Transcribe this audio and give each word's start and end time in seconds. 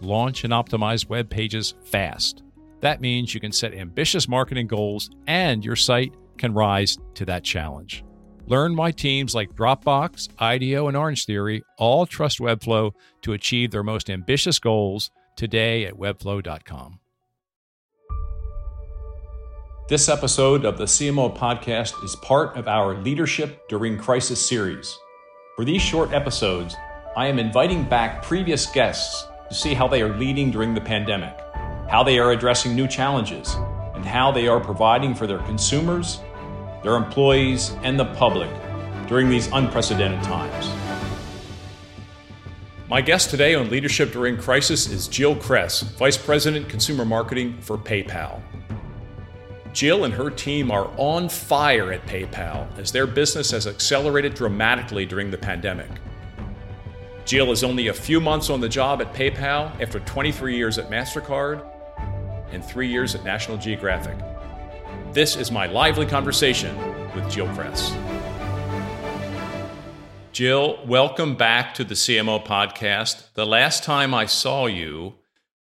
launch, 0.00 0.44
and 0.44 0.52
optimize 0.52 1.08
web 1.08 1.28
pages 1.28 1.74
fast. 1.84 2.42
That 2.80 3.00
means 3.00 3.34
you 3.34 3.40
can 3.40 3.52
set 3.52 3.74
ambitious 3.74 4.28
marketing 4.28 4.66
goals 4.66 5.10
and 5.26 5.64
your 5.64 5.76
site 5.76 6.14
can 6.38 6.54
rise 6.54 6.98
to 7.14 7.24
that 7.26 7.44
challenge. 7.44 8.04
Learn 8.46 8.74
why 8.74 8.90
teams 8.90 9.34
like 9.34 9.54
Dropbox, 9.54 10.28
IDEO, 10.40 10.88
and 10.88 10.96
Orange 10.96 11.24
Theory 11.24 11.62
all 11.78 12.06
trust 12.06 12.40
Webflow 12.40 12.92
to 13.22 13.32
achieve 13.32 13.70
their 13.70 13.84
most 13.84 14.10
ambitious 14.10 14.58
goals 14.58 15.10
today 15.36 15.84
at 15.84 15.94
webflow.com. 15.94 16.98
This 19.88 20.08
episode 20.08 20.64
of 20.64 20.78
the 20.78 20.84
CMO 20.84 21.36
podcast 21.36 22.02
is 22.04 22.16
part 22.16 22.56
of 22.56 22.68
our 22.68 22.94
Leadership 22.94 23.68
During 23.68 23.98
Crisis 23.98 24.44
series. 24.44 24.96
For 25.56 25.64
these 25.64 25.82
short 25.82 26.12
episodes, 26.12 26.74
I 27.16 27.26
am 27.26 27.38
inviting 27.38 27.84
back 27.84 28.22
previous 28.22 28.66
guests 28.66 29.26
to 29.50 29.54
see 29.56 29.74
how 29.74 29.88
they 29.88 30.00
are 30.00 30.16
leading 30.16 30.50
during 30.50 30.74
the 30.74 30.80
pandemic, 30.80 31.36
how 31.90 32.04
they 32.04 32.20
are 32.20 32.30
addressing 32.30 32.74
new 32.74 32.86
challenges, 32.86 33.56
and 33.94 34.04
how 34.04 34.30
they 34.30 34.46
are 34.46 34.60
providing 34.60 35.12
for 35.12 35.26
their 35.26 35.40
consumers, 35.40 36.20
their 36.84 36.94
employees, 36.94 37.76
and 37.82 37.98
the 37.98 38.04
public 38.14 38.48
during 39.08 39.28
these 39.28 39.48
unprecedented 39.48 40.22
times. 40.22 40.70
My 42.88 43.00
guest 43.00 43.30
today 43.30 43.56
on 43.56 43.70
Leadership 43.70 44.12
During 44.12 44.36
Crisis 44.36 44.88
is 44.88 45.08
Jill 45.08 45.34
Cress, 45.34 45.82
Vice 45.82 46.16
President 46.16 46.68
Consumer 46.68 47.04
Marketing 47.04 47.58
for 47.60 47.76
PayPal. 47.76 48.40
Jill 49.72 50.04
and 50.04 50.14
her 50.14 50.30
team 50.30 50.70
are 50.70 50.90
on 50.96 51.28
fire 51.28 51.92
at 51.92 52.06
PayPal 52.06 52.66
as 52.78 52.92
their 52.92 53.06
business 53.06 53.50
has 53.50 53.66
accelerated 53.66 54.34
dramatically 54.34 55.06
during 55.06 55.30
the 55.30 55.38
pandemic. 55.38 55.90
Jill 57.30 57.52
is 57.52 57.62
only 57.62 57.86
a 57.86 57.94
few 57.94 58.20
months 58.20 58.50
on 58.50 58.60
the 58.60 58.68
job 58.68 59.00
at 59.00 59.14
PayPal 59.14 59.80
after 59.80 60.00
23 60.00 60.56
years 60.56 60.78
at 60.78 60.90
MasterCard 60.90 61.64
and 62.50 62.64
three 62.64 62.88
years 62.88 63.14
at 63.14 63.22
National 63.22 63.56
Geographic. 63.56 64.18
This 65.12 65.36
is 65.36 65.52
my 65.52 65.66
lively 65.66 66.06
conversation 66.06 66.76
with 67.14 67.30
Jill 67.30 67.46
Cress. 67.54 67.96
Jill, 70.32 70.84
welcome 70.84 71.36
back 71.36 71.72
to 71.74 71.84
the 71.84 71.94
CMO 71.94 72.44
podcast. 72.44 73.32
The 73.34 73.46
last 73.46 73.84
time 73.84 74.12
I 74.12 74.26
saw 74.26 74.66
you, 74.66 75.14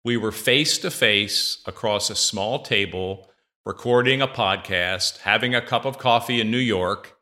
we 0.06 0.16
were 0.16 0.32
face 0.32 0.78
to 0.78 0.90
face 0.90 1.62
across 1.66 2.10
a 2.10 2.16
small 2.16 2.60
table 2.60 3.30
recording 3.66 4.22
a 4.22 4.28
podcast, 4.30 5.18
having 5.18 5.54
a 5.54 5.60
cup 5.60 5.84
of 5.84 5.98
coffee 5.98 6.40
in 6.40 6.50
New 6.50 6.60
York, 6.60 7.18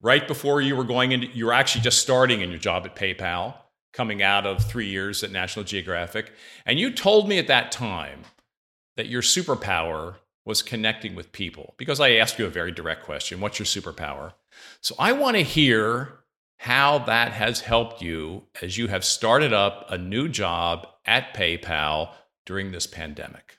right 0.00 0.28
before 0.28 0.60
you 0.60 0.76
were 0.76 0.84
going 0.84 1.10
into, 1.10 1.26
you 1.26 1.46
were 1.46 1.52
actually 1.52 1.80
just 1.80 1.98
starting 1.98 2.40
in 2.40 2.50
your 2.50 2.60
job 2.60 2.86
at 2.86 2.94
PayPal, 2.94 3.56
coming 3.92 4.22
out 4.22 4.46
of 4.46 4.64
three 4.64 4.88
years 4.88 5.22
at 5.22 5.30
National 5.30 5.64
Geographic. 5.64 6.32
And 6.64 6.78
you 6.78 6.90
told 6.90 7.28
me 7.28 7.38
at 7.38 7.48
that 7.48 7.72
time 7.72 8.22
that 8.96 9.08
your 9.08 9.22
superpower 9.22 10.16
was 10.44 10.62
connecting 10.62 11.14
with 11.14 11.32
people 11.32 11.74
because 11.76 12.00
I 12.00 12.12
asked 12.12 12.38
you 12.38 12.46
a 12.46 12.50
very 12.50 12.72
direct 12.72 13.04
question 13.04 13.40
What's 13.40 13.58
your 13.58 13.66
superpower? 13.66 14.32
So 14.80 14.94
I 14.98 15.12
want 15.12 15.36
to 15.36 15.42
hear 15.42 16.20
how 16.58 16.98
that 16.98 17.32
has 17.32 17.60
helped 17.60 18.02
you 18.02 18.44
as 18.60 18.76
you 18.76 18.88
have 18.88 19.04
started 19.04 19.52
up 19.52 19.86
a 19.88 19.96
new 19.96 20.28
job 20.28 20.86
at 21.06 21.34
PayPal 21.34 22.10
during 22.44 22.72
this 22.72 22.86
pandemic. 22.86 23.56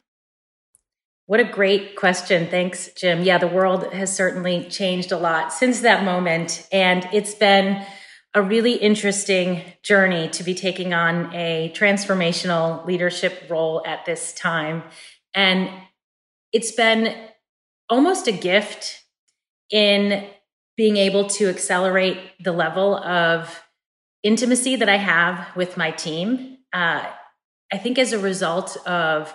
What 1.26 1.40
a 1.40 1.46
great 1.46 1.96
question. 1.96 2.48
Thanks, 2.50 2.90
Jim. 2.94 3.24
Yeah, 3.24 3.38
the 3.38 3.48
world 3.48 3.92
has 3.94 4.14
certainly 4.14 4.66
changed 4.66 5.12
a 5.12 5.18
lot 5.18 5.54
since 5.54 5.80
that 5.80 6.04
moment. 6.04 6.68
And 6.72 7.08
it's 7.14 7.34
been 7.34 7.86
a 8.34 8.42
really 8.42 8.74
interesting 8.74 9.62
journey 9.84 10.30
to 10.30 10.44
be 10.44 10.54
taking 10.54 10.94
on 10.94 11.34
a 11.34 11.72
transformational 11.76 12.86
leadership 12.86 13.44
role 13.50 13.84
at 13.86 14.06
this 14.06 14.34
time. 14.34 14.84
And 15.34 15.70
it's 16.54 16.72
been 16.72 17.16
almost 17.90 18.28
a 18.28 18.32
gift 18.32 19.04
in 19.70 20.28
being 20.78 20.98
able 20.98 21.28
to 21.28 21.50
accelerate 21.50 22.18
the 22.40 22.52
level 22.52 22.96
of 22.96 23.62
intimacy 24.24 24.78
that 24.78 24.90
I 24.90 24.98
have 24.98 25.56
with 25.56 25.76
my 25.76 25.92
team. 25.92 26.58
Uh, 26.72 27.06
I 27.72 27.78
think 27.78 28.00
as 28.00 28.14
a 28.14 28.20
result 28.20 28.78
of 28.88 29.34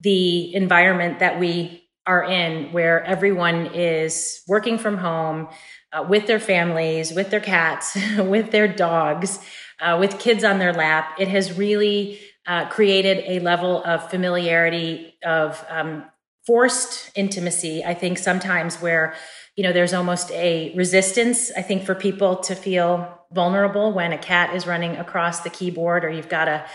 the 0.00 0.54
environment 0.54 1.20
that 1.20 1.40
we 1.40 1.88
are 2.06 2.22
in, 2.22 2.72
where 2.72 3.02
everyone 3.04 3.66
is 3.74 4.42
working 4.46 4.78
from 4.78 4.98
home 4.98 5.48
uh, 5.96 6.02
with 6.02 6.26
their 6.26 6.40
families, 6.40 7.12
with 7.12 7.30
their 7.30 7.40
cats, 7.40 7.96
with 8.18 8.50
their 8.50 8.68
dogs, 8.68 9.38
uh, 9.80 9.96
with 9.98 10.18
kids 10.18 10.44
on 10.44 10.58
their 10.58 10.72
lap, 10.72 11.16
it 11.18 11.28
has 11.28 11.56
really 11.56 12.20
uh, 12.46 12.68
created 12.68 13.24
a 13.26 13.40
level 13.40 13.82
of 13.84 14.08
familiarity, 14.10 15.14
of 15.24 15.64
um, 15.68 16.04
forced 16.46 17.10
intimacy. 17.14 17.84
I 17.84 17.94
think 17.94 18.18
sometimes 18.18 18.76
where 18.76 19.14
you 19.56 19.62
know 19.62 19.72
there's 19.72 19.94
almost 19.94 20.30
a 20.32 20.72
resistance. 20.76 21.50
I 21.56 21.62
think 21.62 21.84
for 21.84 21.94
people 21.94 22.36
to 22.36 22.54
feel 22.54 23.22
vulnerable 23.32 23.92
when 23.92 24.12
a 24.12 24.18
cat 24.18 24.54
is 24.54 24.66
running 24.66 24.96
across 24.96 25.40
the 25.40 25.50
keyboard, 25.50 26.04
or 26.04 26.10
you've 26.10 26.28
got 26.28 26.48
a 26.48 26.66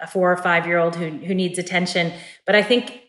a 0.00 0.06
four 0.06 0.32
or 0.32 0.36
five 0.36 0.66
year 0.66 0.78
old 0.78 0.96
who, 0.96 1.08
who 1.08 1.34
needs 1.34 1.58
attention. 1.58 2.12
But 2.46 2.54
I 2.54 2.62
think 2.62 3.02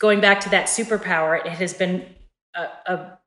going 0.00 0.20
back 0.20 0.40
to 0.40 0.50
that 0.50 0.66
superpower, 0.66 1.44
it 1.44 1.52
has 1.52 1.74
been 1.74 2.06
a, 2.54 2.62
a, 2.86 3.18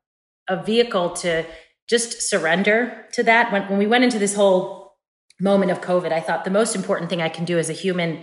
a 0.48 0.62
vehicle 0.62 1.10
to 1.10 1.46
just 1.88 2.22
surrender 2.22 3.06
to 3.12 3.22
that. 3.24 3.52
When, 3.52 3.62
when 3.68 3.78
we 3.78 3.86
went 3.86 4.04
into 4.04 4.18
this 4.18 4.34
whole 4.34 4.96
moment 5.40 5.70
of 5.70 5.80
COVID, 5.80 6.12
I 6.12 6.20
thought 6.20 6.44
the 6.44 6.50
most 6.50 6.74
important 6.74 7.10
thing 7.10 7.22
I 7.22 7.28
can 7.28 7.44
do 7.44 7.58
as 7.58 7.70
a 7.70 7.74
human 7.74 8.22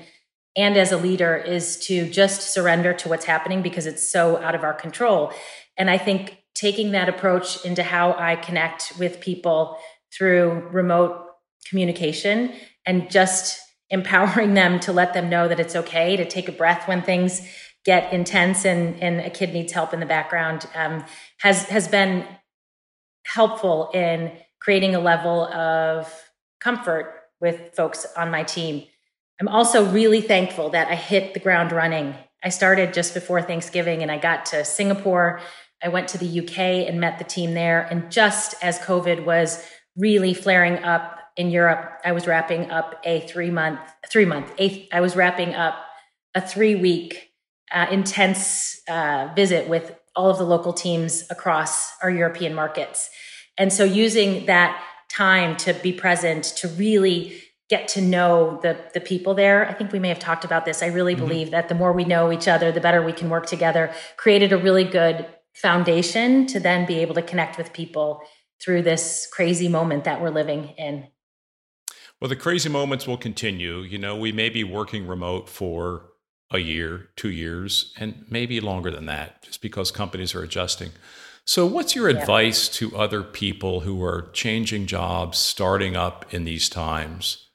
and 0.56 0.78
as 0.78 0.91
a 0.91 0.97
leader 0.97 1.35
is 1.35 1.78
to 1.88 2.09
just 2.09 2.53
surrender 2.53 2.94
to 2.94 3.09
what's 3.09 3.25
happening 3.25 3.62
because 3.62 3.85
it's 3.85 4.07
so 4.07 4.38
out 4.38 4.56
of 4.56 4.63
our 4.63 4.74
control. 4.74 5.31
And 5.78 5.90
I 5.90 5.97
think 5.97 6.44
taking 6.53 6.91
that 6.91 7.09
approach 7.09 7.63
into 7.66 7.81
how 7.81 8.13
I 8.13 8.35
connect 8.35 8.94
with 9.00 9.19
people 9.19 9.78
through 10.16 10.68
remote 10.72 11.19
communication 11.68 12.53
and 12.85 13.09
just 13.09 13.59
empowering 13.90 14.53
them 14.56 14.80
to 14.81 14.91
let 14.91 15.13
them 15.13 15.30
know 15.30 15.47
that 15.47 15.59
it's 15.59 15.75
okay 15.75 16.16
to 16.18 16.25
take 16.25 16.47
a 16.47 16.51
breath 16.51 16.88
when 16.88 17.01
things 17.01 17.41
get 17.85 18.13
intense 18.13 18.63
and, 18.63 19.01
and 19.01 19.19
a 19.19 19.30
kid 19.30 19.53
needs 19.53 19.74
help 19.74 19.94
in 19.94 20.00
the 20.00 20.06
background 20.06 20.68
um, 20.74 21.03
has 21.40 21.63
has 21.66 21.88
been 21.88 22.25
helpful 23.26 23.90
in 23.94 24.32
creating 24.60 24.96
a 24.96 25.00
level 25.00 25.46
of 25.46 26.12
comfort 26.60 27.24
with 27.42 27.76
folks 27.76 28.06
on 28.16 28.32
my 28.32 28.44
team. 28.44 28.86
I'm 29.40 29.48
also 29.48 29.90
really 29.92 30.22
thankful 30.22 30.70
that 30.70 30.88
I 30.88 30.96
hit 30.96 31.34
the 31.34 31.40
ground 31.40 31.72
running. 31.72 32.16
I 32.44 32.50
started 32.50 32.94
just 32.94 33.14
before 33.14 33.42
Thanksgiving 33.42 34.02
and 34.02 34.12
I 34.12 34.18
got 34.18 34.46
to 34.48 34.64
Singapore. 34.64 35.42
I 35.84 35.90
went 35.90 36.08
to 36.10 36.18
the 36.18 36.40
UK 36.40 36.88
and 36.88 37.00
met 37.00 37.18
the 37.18 37.26
team 37.26 37.54
there. 37.54 37.82
And 37.82 38.10
just 38.10 38.56
as 38.62 38.80
COVID 38.80 39.26
was 39.26 39.66
really 39.98 40.34
flaring 40.34 40.78
up 40.84 41.20
in 41.36 41.50
Europe, 41.50 42.00
I 42.06 42.12
was 42.14 42.28
wrapping 42.28 42.72
up 42.72 43.02
a 43.04 43.22
three 43.22 43.50
month, 43.50 43.80
three 44.10 44.26
month, 44.26 44.54
eight, 44.58 44.88
I 44.94 45.02
was 45.02 45.16
wrapping 45.16 45.56
up 45.56 45.76
a 46.36 46.42
three 46.42 46.76
week 46.76 47.31
uh, 47.72 47.88
intense 47.92 48.81
uh, 48.88 49.34
visit 49.36 49.68
with 49.68 49.96
all 50.15 50.30
of 50.30 50.38
the 50.38 50.45
local 50.45 50.74
teams 50.74 51.24
across 51.30 51.92
our 52.01 52.10
European 52.10 52.54
markets. 52.54 53.10
And 53.57 53.71
so 53.71 53.83
using 53.83 54.45
that 54.45 54.83
time 55.10 55.56
to 55.57 55.74
be 55.74 55.94
present, 55.94 56.44
to 56.57 56.68
really 56.69 57.42
get 57.69 57.88
to 57.88 58.01
know 58.01 58.60
the, 58.62 58.77
the 58.94 59.00
people 59.00 59.33
there. 59.33 59.68
I 59.68 59.74
think 59.74 59.92
we 59.92 60.00
may 60.00 60.10
have 60.10 60.19
talked 60.19 60.45
about 60.45 60.65
this. 60.65 60.83
I 60.83 60.88
really 60.88 61.15
mm-hmm. 61.15 61.25
believe 61.25 61.51
that 61.51 61.69
the 61.69 61.75
more 61.75 61.94
we 61.94 62.04
know 62.04 62.31
each 62.31 62.48
other, 62.48 62.71
the 62.71 62.81
better 62.81 63.01
we 63.01 63.13
can 63.13 63.30
work 63.30 63.45
together, 63.45 63.92
created 64.18 64.51
a 64.51 64.57
really 64.57 64.83
good 64.83 65.25
foundation 65.54 66.45
to 66.48 66.59
then 66.59 66.86
be 66.86 67.00
able 67.00 67.16
to 67.16 67.21
connect 67.21 67.57
with 67.57 67.74
people 67.74 68.21
through 68.62 68.81
this 68.81 69.27
crazy 69.31 69.68
moment 69.68 70.04
that 70.04 70.21
we're 70.21 70.30
living 70.30 70.69
in. 70.77 71.07
Well, 72.19 72.30
the 72.30 72.36
crazy 72.36 72.69
moments 72.69 73.07
will 73.07 73.18
continue. 73.18 73.80
You 73.80 73.98
know, 73.98 74.16
we 74.16 74.31
may 74.31 74.50
be 74.50 74.63
working 74.63 75.06
remote 75.07 75.50
for 75.50 76.12
a 76.54 76.60
year, 76.60 77.10
two 77.16 77.32
years, 77.32 77.94
and 78.00 78.26
maybe 78.30 78.62
longer 78.62 78.92
than 78.92 79.08
that, 79.08 79.42
just 79.42 79.62
because 79.62 79.92
companies 79.92 80.34
are 80.36 80.44
adjusting. 80.44 80.92
So, 81.46 81.66
what's 81.66 81.96
your 81.96 82.10
yeah. 82.10 82.20
advice 82.20 82.70
to 82.70 82.96
other 82.96 83.24
people 83.24 83.82
who 83.82 84.02
are 84.04 84.30
changing 84.32 84.86
jobs, 84.86 85.38
starting 85.38 85.96
up 85.96 86.34
in 86.34 86.46
these 86.46 86.70
times? 86.70 87.50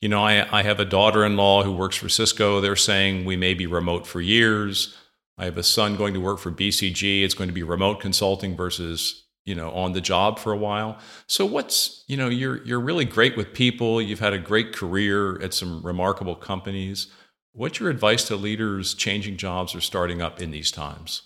You 0.00 0.08
know, 0.08 0.24
I, 0.24 0.58
I 0.58 0.62
have 0.62 0.80
a 0.80 0.84
daughter 0.84 1.24
in 1.24 1.36
law 1.36 1.62
who 1.62 1.72
works 1.72 1.96
for 1.96 2.08
Cisco. 2.08 2.60
They're 2.60 2.76
saying 2.76 3.24
we 3.24 3.36
may 3.36 3.54
be 3.54 3.66
remote 3.66 4.06
for 4.06 4.20
years. 4.20 4.96
I 5.36 5.46
have 5.46 5.58
a 5.58 5.62
son 5.62 5.96
going 5.96 6.14
to 6.14 6.20
work 6.20 6.38
for 6.38 6.52
BCG. 6.52 7.24
It's 7.24 7.34
going 7.34 7.48
to 7.48 7.54
be 7.54 7.62
remote 7.62 8.00
consulting 8.00 8.56
versus 8.56 9.24
you 9.44 9.54
know 9.54 9.70
on 9.72 9.92
the 9.92 10.00
job 10.00 10.38
for 10.38 10.52
a 10.52 10.56
while 10.56 10.98
so 11.26 11.44
what's 11.44 12.04
you 12.06 12.16
know 12.16 12.28
you're 12.28 12.64
you're 12.64 12.80
really 12.80 13.04
great 13.04 13.36
with 13.36 13.52
people 13.52 14.00
you've 14.00 14.20
had 14.20 14.32
a 14.32 14.38
great 14.38 14.72
career 14.72 15.40
at 15.42 15.52
some 15.52 15.82
remarkable 15.82 16.34
companies 16.34 17.08
what's 17.54 17.80
your 17.80 17.88
advice 17.88 18.24
to 18.24 18.36
leaders 18.36 18.92
changing 18.94 19.36
jobs 19.36 19.74
or 19.74 19.80
starting 19.80 20.20
up 20.20 20.42
in 20.42 20.50
these 20.50 20.70
times? 20.70 21.22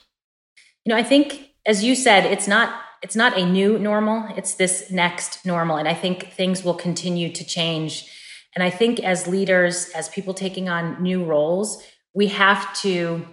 You 0.84 0.90
know 0.90 0.96
i 0.96 1.02
think 1.02 1.50
as 1.66 1.82
you 1.82 1.94
said 1.94 2.24
it's 2.24 2.46
not 2.46 2.82
it's 3.00 3.14
not 3.14 3.38
a 3.38 3.46
new 3.46 3.78
normal. 3.78 4.26
It's 4.36 4.54
this 4.54 4.90
next 4.90 5.44
normal. 5.44 5.76
And 5.76 5.88
i 5.88 5.94
think 5.94 6.32
things 6.32 6.64
will 6.64 6.74
continue 6.74 7.32
to 7.32 7.44
change. 7.44 8.08
And 8.54 8.62
i 8.62 8.70
think 8.70 9.00
as 9.00 9.26
leaders 9.26 9.88
as 9.90 10.08
people 10.08 10.34
taking 10.34 10.68
on 10.68 11.02
new 11.02 11.24
roles 11.24 11.82
we 12.14 12.28
have 12.28 12.74
to 12.82 13.24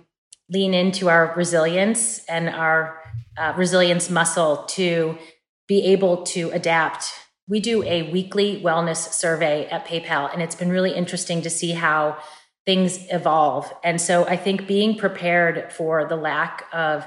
lean 0.50 0.74
into 0.74 1.10
our 1.10 1.34
resilience 1.36 2.24
and 2.26 2.50
our 2.50 3.02
uh, 3.38 3.54
resilience 3.58 4.10
muscle 4.10 4.58
to 4.68 5.18
be 5.68 5.84
able 5.86 6.24
to 6.24 6.52
adapt. 6.52 7.12
We 7.48 7.60
do 7.60 7.84
a 7.84 8.12
weekly 8.12 8.62
wellness 8.64 9.12
survey 9.12 9.66
at 9.68 9.86
PayPal, 9.88 10.32
and 10.32 10.42
it's 10.42 10.56
been 10.56 10.70
really 10.70 10.94
interesting 10.94 11.42
to 11.42 11.50
see 11.50 11.72
how 11.72 12.18
things 12.66 13.06
evolve. 13.12 13.72
And 13.84 14.02
so 14.02 14.26
I 14.26 14.38
think 14.38 14.68
being 14.68 14.98
prepared 14.98 15.72
for 15.72 16.06
the 16.06 16.16
lack 16.16 16.66
of 16.74 17.06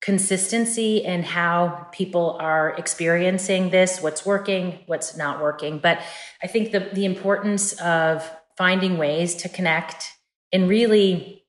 consistency 0.00 0.98
in 0.98 1.22
how 1.22 1.86
people 1.92 2.36
are 2.40 2.74
experiencing 2.76 3.70
this, 3.70 4.00
what's 4.00 4.26
working, 4.26 4.80
what's 4.86 5.16
not 5.16 5.40
working. 5.40 5.78
But 5.78 6.00
I 6.42 6.48
think 6.48 6.72
the, 6.72 6.80
the 6.80 7.04
importance 7.04 7.72
of 7.80 8.28
finding 8.56 8.98
ways 8.98 9.34
to 9.36 9.48
connect 9.48 10.12
in 10.50 10.68
really 10.68 11.42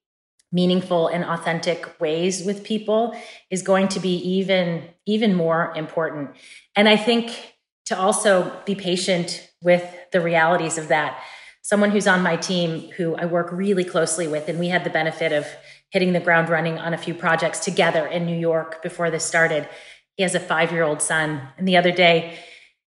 meaningful 0.52 1.08
and 1.08 1.26
authentic 1.26 2.00
ways 2.00 2.46
with 2.46 2.64
people 2.64 3.16
is 3.50 3.64
going 3.64 3.88
to 3.88 4.00
be 4.00 4.16
even 4.18 4.84
even 5.08 5.34
more 5.34 5.74
important 5.76 6.30
and 6.76 6.88
i 6.88 6.96
think 6.96 7.56
to 7.86 7.98
also 7.98 8.54
be 8.64 8.76
patient 8.76 9.50
with 9.64 9.84
the 10.12 10.22
realities 10.22 10.78
of 10.78 10.90
that 10.90 11.20
someone 11.64 11.90
who's 11.90 12.08
on 12.08 12.22
my 12.22 12.36
team 12.36 12.92
who 12.98 13.16
i 13.16 13.26
work 13.26 13.52
really 13.52 13.84
closely 13.84 14.28
with 14.28 14.48
and 14.48 14.60
we 14.60 14.70
had 14.70 14.84
the 14.84 14.90
benefit 14.92 15.32
of 15.32 15.48
hitting 15.90 16.14
the 16.14 16.20
ground 16.20 16.48
running 16.48 16.78
on 16.78 16.94
a 16.94 16.98
few 16.98 17.14
projects 17.16 17.60
together 17.60 18.06
in 18.06 18.26
new 18.26 18.38
york 18.38 18.84
before 18.84 19.10
this 19.10 19.26
started 19.26 19.68
he 20.16 20.24
has 20.24 20.36
a 20.36 20.40
five 20.40 20.72
year 20.72 20.84
old 20.84 21.02
son 21.02 21.42
and 21.58 21.68
the 21.68 21.76
other 21.76 21.92
day 21.92 22.38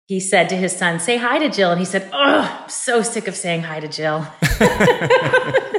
he 0.06 0.18
said 0.18 0.48
to 0.48 0.56
his 0.56 0.76
son 0.76 0.98
say 0.98 1.16
hi 1.16 1.38
to 1.38 1.48
jill 1.48 1.70
and 1.70 1.78
he 1.78 1.86
said 1.86 2.08
oh 2.12 2.60
i'm 2.62 2.68
so 2.68 3.00
sick 3.02 3.28
of 3.28 3.36
saying 3.36 3.62
hi 3.62 3.78
to 3.78 3.88
jill 3.88 4.26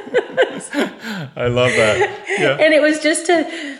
I 1.35 1.47
love 1.47 1.71
that. 1.71 2.25
Yeah. 2.39 2.57
And 2.59 2.73
it 2.73 2.81
was 2.81 2.99
just 2.99 3.25
to, 3.27 3.77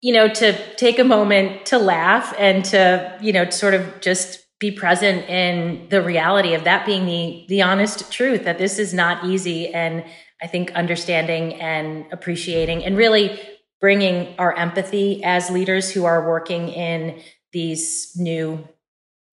you 0.00 0.12
know, 0.12 0.28
to 0.28 0.74
take 0.76 0.98
a 0.98 1.04
moment 1.04 1.66
to 1.66 1.78
laugh 1.78 2.34
and 2.38 2.64
to, 2.66 3.16
you 3.20 3.32
know, 3.32 3.48
sort 3.50 3.74
of 3.74 4.00
just 4.00 4.43
be 4.60 4.70
present 4.70 5.28
in 5.28 5.88
the 5.90 6.02
reality 6.02 6.54
of 6.54 6.64
that 6.64 6.86
being 6.86 7.06
the 7.06 7.44
the 7.48 7.62
honest 7.62 8.10
truth 8.12 8.44
that 8.44 8.58
this 8.58 8.78
is 8.78 8.94
not 8.94 9.24
easy 9.24 9.68
and 9.68 10.04
I 10.42 10.46
think 10.46 10.70
understanding 10.72 11.54
and 11.54 12.06
appreciating 12.12 12.84
and 12.84 12.96
really 12.96 13.40
bringing 13.80 14.34
our 14.38 14.56
empathy 14.56 15.22
as 15.24 15.50
leaders 15.50 15.90
who 15.90 16.04
are 16.04 16.26
working 16.26 16.68
in 16.68 17.20
these 17.52 18.12
new 18.16 18.66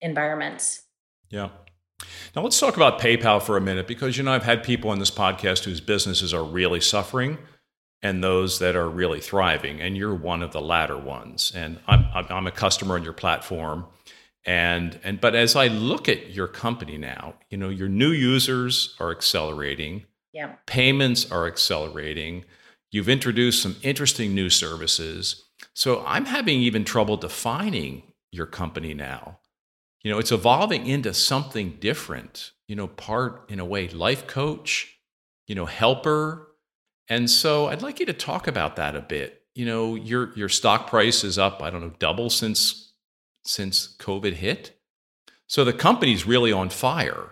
environments. 0.00 0.82
Yeah. 1.30 1.50
Now 2.34 2.42
let's 2.42 2.58
talk 2.58 2.76
about 2.76 3.00
PayPal 3.00 3.40
for 3.42 3.56
a 3.56 3.60
minute 3.60 3.86
because 3.86 4.16
you 4.16 4.22
know 4.22 4.32
I've 4.32 4.42
had 4.42 4.62
people 4.62 4.90
on 4.90 4.98
this 4.98 5.10
podcast 5.10 5.64
whose 5.64 5.80
businesses 5.80 6.34
are 6.34 6.44
really 6.44 6.80
suffering 6.80 7.38
and 8.02 8.22
those 8.22 8.58
that 8.58 8.74
are 8.74 8.88
really 8.88 9.20
thriving 9.20 9.80
and 9.80 9.96
you're 9.96 10.14
one 10.14 10.42
of 10.42 10.52
the 10.52 10.60
latter 10.60 10.98
ones 10.98 11.52
and 11.54 11.78
I'm, 11.86 12.06
I'm 12.12 12.46
a 12.46 12.50
customer 12.50 12.96
on 12.96 13.04
your 13.04 13.12
platform 13.12 13.86
and 14.44 14.98
and 15.04 15.20
but 15.20 15.34
as 15.34 15.54
I 15.54 15.68
look 15.68 16.08
at 16.08 16.30
your 16.30 16.48
company 16.48 16.98
now 16.98 17.34
you 17.50 17.56
know 17.56 17.68
your 17.68 17.88
new 17.88 18.10
users 18.10 18.96
are 18.98 19.10
accelerating. 19.10 20.04
Yeah. 20.32 20.54
Payments 20.66 21.30
are 21.30 21.46
accelerating. 21.46 22.44
You've 22.90 23.08
introduced 23.08 23.62
some 23.62 23.76
interesting 23.82 24.34
new 24.34 24.48
services. 24.48 25.44
So 25.74 26.02
I'm 26.06 26.24
having 26.24 26.60
even 26.60 26.84
trouble 26.84 27.16
defining 27.16 28.02
your 28.30 28.46
company 28.46 28.94
now. 28.94 29.38
You 30.02 30.10
know 30.10 30.18
it's 30.18 30.32
evolving 30.32 30.86
into 30.86 31.14
something 31.14 31.76
different 31.78 32.52
you 32.66 32.74
know 32.74 32.88
part 32.88 33.50
in 33.50 33.60
a 33.60 33.64
way 33.64 33.88
life 33.88 34.26
coach 34.26 34.98
you 35.46 35.54
know 35.54 35.66
helper. 35.66 36.48
And 37.08 37.30
so 37.30 37.66
i'd 37.66 37.82
like 37.82 38.00
you 38.00 38.06
to 38.06 38.12
talk 38.12 38.46
about 38.48 38.76
that 38.76 38.96
a 38.96 39.00
bit. 39.00 39.42
You 39.54 39.66
know 39.66 39.94
your 39.94 40.32
your 40.34 40.48
stock 40.48 40.88
price 40.88 41.24
is 41.24 41.38
up 41.38 41.62
i 41.62 41.68
don't 41.68 41.82
know 41.82 41.92
double 41.98 42.30
since 42.30 42.91
since 43.44 43.96
covid 43.98 44.34
hit 44.34 44.78
so 45.46 45.64
the 45.64 45.72
company's 45.72 46.26
really 46.26 46.52
on 46.52 46.68
fire 46.68 47.30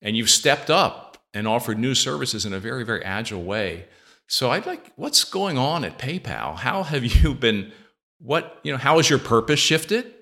and 0.00 0.16
you've 0.16 0.30
stepped 0.30 0.70
up 0.70 1.18
and 1.34 1.46
offered 1.46 1.78
new 1.78 1.94
services 1.94 2.44
in 2.44 2.52
a 2.52 2.60
very 2.60 2.84
very 2.84 3.04
agile 3.04 3.42
way 3.42 3.86
so 4.26 4.50
i'd 4.50 4.66
like 4.66 4.92
what's 4.96 5.24
going 5.24 5.58
on 5.58 5.84
at 5.84 5.98
paypal 5.98 6.56
how 6.56 6.82
have 6.82 7.04
you 7.22 7.34
been 7.34 7.72
what 8.18 8.58
you 8.62 8.72
know 8.72 8.78
how 8.78 8.96
has 8.96 9.08
your 9.08 9.18
purpose 9.18 9.60
shifted 9.60 10.14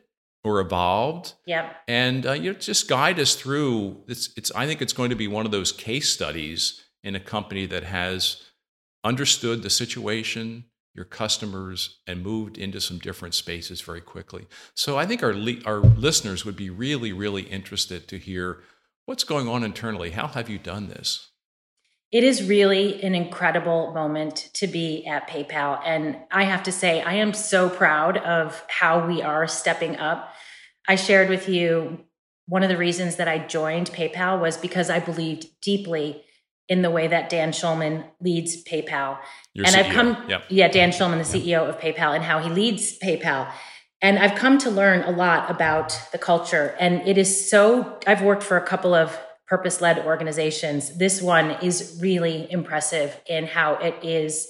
or 0.46 0.60
evolved. 0.60 1.34
Yeah. 1.44 1.72
And 1.88 2.24
uh, 2.24 2.32
you 2.32 2.52
know, 2.52 2.58
just 2.58 2.88
guide 2.88 3.18
us 3.18 3.34
through. 3.34 3.96
It's, 4.06 4.30
it's. 4.36 4.52
I 4.52 4.66
think 4.66 4.80
it's 4.80 4.92
going 4.92 5.10
to 5.10 5.16
be 5.16 5.26
one 5.26 5.44
of 5.44 5.50
those 5.50 5.72
case 5.72 6.08
studies 6.08 6.84
in 7.02 7.16
a 7.16 7.20
company 7.20 7.66
that 7.66 7.82
has 7.82 8.42
understood 9.02 9.62
the 9.62 9.70
situation, 9.70 10.64
your 10.96 11.04
customers, 11.04 11.98
and 12.06 12.22
moved 12.22 12.56
into 12.56 12.80
some 12.80 12.98
different 12.98 13.34
spaces 13.34 13.82
very 13.82 14.00
quickly. 14.00 14.46
So 14.74 14.98
I 14.98 15.06
think 15.06 15.22
our 15.22 15.34
our 15.66 15.80
listeners 15.80 16.44
would 16.44 16.56
be 16.56 16.70
really, 16.70 17.12
really 17.12 17.42
interested 17.42 18.08
to 18.08 18.16
hear 18.16 18.62
what's 19.04 19.24
going 19.24 19.46
on 19.46 19.62
internally. 19.62 20.10
How 20.10 20.26
have 20.28 20.48
you 20.48 20.58
done 20.58 20.88
this? 20.88 21.28
It 22.12 22.24
is 22.24 22.48
really 22.48 23.02
an 23.02 23.14
incredible 23.14 23.92
moment 23.92 24.50
to 24.54 24.66
be 24.66 25.04
at 25.06 25.28
PayPal. 25.28 25.80
And 25.84 26.16
I 26.30 26.44
have 26.44 26.62
to 26.62 26.72
say, 26.72 27.02
I 27.02 27.14
am 27.14 27.34
so 27.34 27.68
proud 27.68 28.16
of 28.16 28.62
how 28.68 29.06
we 29.06 29.22
are 29.22 29.46
stepping 29.48 29.96
up. 29.96 30.32
I 30.88 30.94
shared 30.94 31.28
with 31.28 31.48
you 31.48 32.04
one 32.46 32.62
of 32.62 32.68
the 32.68 32.76
reasons 32.76 33.16
that 33.16 33.26
I 33.26 33.38
joined 33.38 33.90
PayPal 33.90 34.40
was 34.40 34.56
because 34.56 34.88
I 34.88 35.00
believed 35.00 35.48
deeply 35.60 36.22
in 36.68 36.82
the 36.82 36.90
way 36.90 37.06
that 37.06 37.28
Dan 37.28 37.52
Schulman 37.52 38.04
leads 38.20 38.62
PayPal. 38.64 39.18
Your 39.54 39.66
and 39.66 39.74
CEO. 39.74 39.84
I've 39.84 39.92
come, 39.92 40.24
yep. 40.28 40.44
yeah, 40.48 40.68
Dan 40.68 40.90
Schulman, 40.90 41.18
the 41.18 41.38
CEO 41.38 41.68
of 41.68 41.78
PayPal, 41.78 42.14
and 42.14 42.24
how 42.24 42.40
he 42.40 42.48
leads 42.48 42.98
PayPal. 42.98 43.50
And 44.02 44.18
I've 44.18 44.36
come 44.36 44.58
to 44.58 44.70
learn 44.70 45.02
a 45.02 45.10
lot 45.10 45.50
about 45.50 45.98
the 46.12 46.18
culture. 46.18 46.76
And 46.78 47.06
it 47.08 47.16
is 47.16 47.50
so, 47.50 47.98
I've 48.06 48.22
worked 48.22 48.42
for 48.42 48.56
a 48.56 48.66
couple 48.66 48.94
of 48.94 49.16
purpose 49.46 49.80
led 49.80 50.04
organizations. 50.04 50.98
This 50.98 51.22
one 51.22 51.52
is 51.62 51.98
really 52.00 52.50
impressive 52.50 53.18
in 53.28 53.46
how 53.46 53.74
it 53.74 53.94
is 54.02 54.48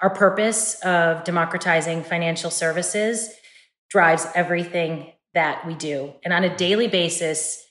our 0.00 0.10
purpose 0.10 0.80
of 0.82 1.24
democratizing 1.24 2.04
financial 2.04 2.50
services 2.50 3.34
drives 3.90 4.26
everything 4.34 5.12
that 5.34 5.66
we 5.66 5.74
do. 5.74 6.12
And 6.24 6.32
on 6.32 6.44
a 6.44 6.56
daily 6.56 6.88
basis, 6.88 7.64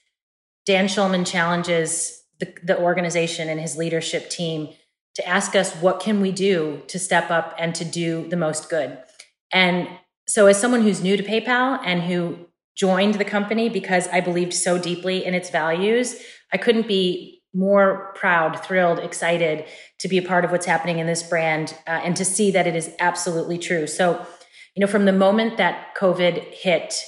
Dan 0.66 0.88
Schulman 0.88 1.25
challenges 1.25 2.17
the, 2.39 2.53
the 2.63 2.79
organization 2.79 3.50
and 3.50 3.60
his 3.60 3.77
leadership 3.77 4.29
team 4.29 4.70
to 5.15 5.27
ask 5.27 5.56
us 5.56 5.74
what 5.75 6.00
can 6.00 6.22
we 6.22 6.32
do 6.32 6.84
to 6.88 7.00
step 7.00 7.32
up 7.32 7.56
and 7.58 7.74
to 7.75 7.84
do 7.84 8.27
the 8.29 8.38
most 8.38 8.70
good. 8.70 8.98
And 9.51 9.88
so 10.27 10.46
as 10.46 10.60
someone 10.60 10.82
who's 10.82 11.01
new 11.01 11.17
to 11.17 11.24
PayPal 11.24 11.79
and 11.84 12.03
who 12.03 12.48
joined 12.75 13.15
the 13.15 13.25
company 13.25 13.70
because 13.70 14.08
I 14.10 14.22
believed 14.22 14.53
so 14.53 14.77
deeply 14.77 15.25
in 15.25 15.34
its 15.34 15.50
values, 15.50 16.22
I 16.53 16.58
couldn't 16.58 16.88
be 16.88 17.41
more 17.53 18.13
proud, 18.15 18.63
thrilled, 18.63 19.00
excited 19.00 19.65
to 20.00 20.08
be 20.08 20.20
a 20.20 20.22
part 20.22 20.46
of 20.46 20.51
what's 20.51 20.67
happening 20.67 21.00
in 21.00 21.08
this 21.08 21.24
brand 21.24 21.75
uh, 21.88 22.01
and 22.03 22.15
to 22.15 22.24
see 22.24 22.51
that 22.51 22.67
it 22.67 22.75
is 22.75 22.91
absolutely 23.00 23.58
true. 23.58 23.88
So, 23.88 24.24
you 24.75 24.82
know, 24.82 24.88
from 24.88 25.06
the 25.06 25.13
moment 25.13 25.58
that 25.58 25.96
COVID 25.96 26.53
hit, 26.53 27.01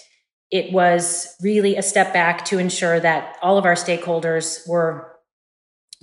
it 0.50 0.72
was 0.72 1.36
really 1.42 1.76
a 1.76 1.84
step 1.84 2.12
back 2.12 2.46
to 2.46 2.58
ensure 2.58 3.00
that 3.00 3.38
all 3.44 3.60
of 3.60 3.66
our 3.66 3.76
stakeholders 3.76 4.68
were 4.68 5.19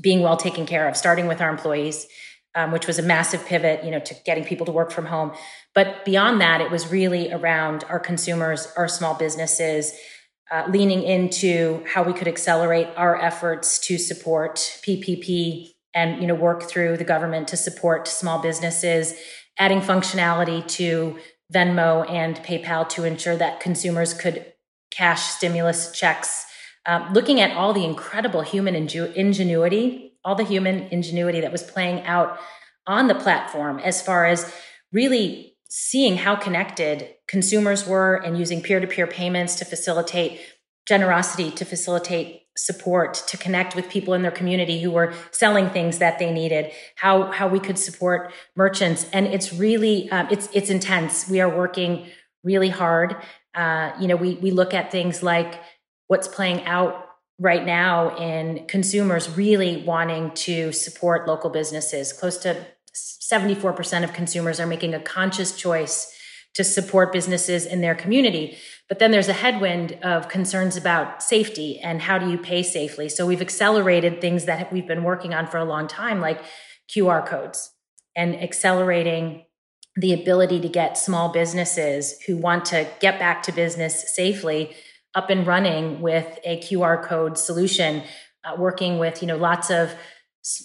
being 0.01 0.21
well 0.21 0.37
taken 0.37 0.67
care 0.67 0.89
of, 0.89 0.97
starting 0.97 1.27
with 1.27 1.41
our 1.41 1.51
employees, 1.51 2.07
um, 2.55 2.73
which 2.73 2.87
was 2.87 2.99
a 2.99 3.03
massive 3.03 3.45
pivot, 3.47 3.85
you 3.85 3.91
know, 3.91 4.01
to 4.01 4.15
getting 4.25 4.45
people 4.45 4.67
to 4.67 4.73
work 4.73 4.91
from 4.91 5.07
home. 5.07 5.33
But 5.75 6.05
beyond 6.05 6.41
that, 6.41 6.61
it 6.61 6.71
was 6.71 6.91
really 6.91 7.33
around 7.33 7.85
our 7.85 7.99
consumers, 7.99 8.69
our 8.77 8.89
small 8.89 9.15
businesses, 9.15 9.93
uh, 10.51 10.65
leaning 10.69 11.03
into 11.03 11.85
how 11.87 12.03
we 12.03 12.13
could 12.13 12.29
accelerate 12.29 12.89
our 12.97 13.21
efforts 13.21 13.79
to 13.81 13.99
support 13.99 14.57
PPP 14.87 15.71
and 15.95 16.21
you 16.21 16.27
know 16.27 16.35
work 16.35 16.63
through 16.65 16.97
the 16.97 17.05
government 17.05 17.49
to 17.49 17.57
support 17.57 18.07
small 18.07 18.39
businesses, 18.39 19.15
adding 19.59 19.81
functionality 19.81 20.67
to 20.69 21.19
Venmo 21.53 22.09
and 22.11 22.37
PayPal 22.39 22.89
to 22.91 23.05
ensure 23.05 23.37
that 23.37 23.61
consumers 23.61 24.15
could 24.15 24.53
cash 24.91 25.23
stimulus 25.23 25.93
checks 25.93 26.46
um, 26.87 27.13
looking 27.13 27.41
at 27.41 27.57
all 27.57 27.73
the 27.73 27.85
incredible 27.85 28.43
human 28.43 28.75
inge- 28.75 28.95
ingenuity, 28.95 30.15
all 30.25 30.35
the 30.35 30.45
human 30.45 30.83
ingenuity 30.91 31.41
that 31.41 31.53
was 31.53 31.63
playing 31.63 32.05
out 32.05 32.39
on 32.87 33.09
the 33.09 33.15
platform 33.15 33.79
as 33.81 34.01
far 34.01 34.27
as 34.27 34.53
really 34.93 35.57
seeing 35.69 36.17
how 36.17 36.37
connected 36.37 37.09
consumers 37.27 37.87
were 37.87 38.15
and 38.15 38.39
using 38.39 38.63
peer 38.63 38.81
to 38.81 38.87
peer 38.87 39.07
payments 39.07 39.57
to 39.57 39.65
facilitate 39.65 40.41
generosity, 40.87 41.51
to 41.51 41.65
facilitate 41.65 42.43
support, 42.57 43.15
to 43.27 43.37
connect 43.37 43.75
with 43.75 43.91
people 43.91 44.15
in 44.15 44.23
their 44.23 44.31
community 44.31 44.81
who 44.81 44.91
were 44.91 45.13
selling 45.31 45.69
things 45.69 45.99
that 45.99 46.19
they 46.19 46.33
needed, 46.33 46.73
how, 46.95 47.31
how 47.33 47.49
we 47.49 47.61
could 47.61 47.79
support 47.79 48.33
merchants. 48.55 49.07
And 49.13 49.27
it's 49.27 49.53
really, 49.53 50.11
um, 50.11 50.29
it's, 50.31 50.49
it's 50.55 50.71
intense. 50.71 51.29
We 51.29 51.41
are 51.41 51.55
working 51.55 52.07
really 52.45 52.71
hard. 52.71 53.17
Uh, 53.55 53.93
you 54.01 54.07
know, 54.07 54.17
we, 54.17 54.35
we 54.37 54.51
look 54.51 54.73
at 54.73 54.91
things 54.91 55.23
like 55.23 55.61
what's 56.09 56.29
playing 56.29 56.65
out 56.65 57.07
right 57.39 57.65
now 57.65 58.17
in 58.17 58.67
consumers 58.67 59.37
really 59.37 59.83
wanting 59.83 60.31
to 60.33 60.73
support 60.73 61.29
local 61.29 61.51
businesses. 61.51 62.13
Close 62.13 62.39
to 62.39 62.67
74% 62.95 64.05
of 64.05 64.13
consumers 64.13 64.59
are 64.59 64.67
making 64.67 64.95
a 64.95 65.01
conscious 65.01 65.57
choice 65.57 66.13
to 66.55 66.65
support 66.65 67.13
businesses 67.13 67.67
in 67.67 67.83
their 67.83 67.95
community. 67.95 68.57
But 68.89 68.99
then 68.99 69.11
there's 69.11 69.29
a 69.29 69.35
headwind 69.35 69.99
of 70.03 70.29
concerns 70.29 70.77
about 70.77 71.23
safety 71.23 71.79
and 71.81 72.01
how 72.01 72.17
do 72.17 72.31
you 72.31 72.39
pay 72.39 72.63
safely. 72.63 73.11
So 73.11 73.27
we've 73.27 73.43
accelerated 73.43 74.23
things 74.23 74.47
that 74.47 74.73
we've 74.73 74.87
been 74.87 75.05
working 75.05 75.35
on 75.35 75.47
for 75.47 75.59
a 75.59 75.65
long 75.65 75.87
time, 75.87 76.21
like 76.21 76.41
QR 76.89 77.27
codes 77.27 77.73
and 78.15 78.35
accelerating 78.43 79.45
the 79.97 80.15
ability 80.15 80.61
to 80.61 80.69
get 80.69 80.97
small 80.97 81.31
businesses 81.31 82.21
who 82.27 82.37
want 82.37 82.65
to 82.67 82.87
get 83.01 83.19
back 83.19 83.43
to 83.43 83.53
business 83.53 84.15
safely 84.15 84.75
up 85.17 85.31
and 85.31 85.47
running 85.47 86.01
with 86.01 86.39
a 86.45 86.61
QR 86.61 87.03
code 87.03 87.39
solution, 87.39 88.05
uh, 88.45 88.55
working 88.57 88.99
with, 88.99 89.23
you 89.23 89.27
know, 89.27 89.37
lots 89.37 89.71
of 89.71 89.93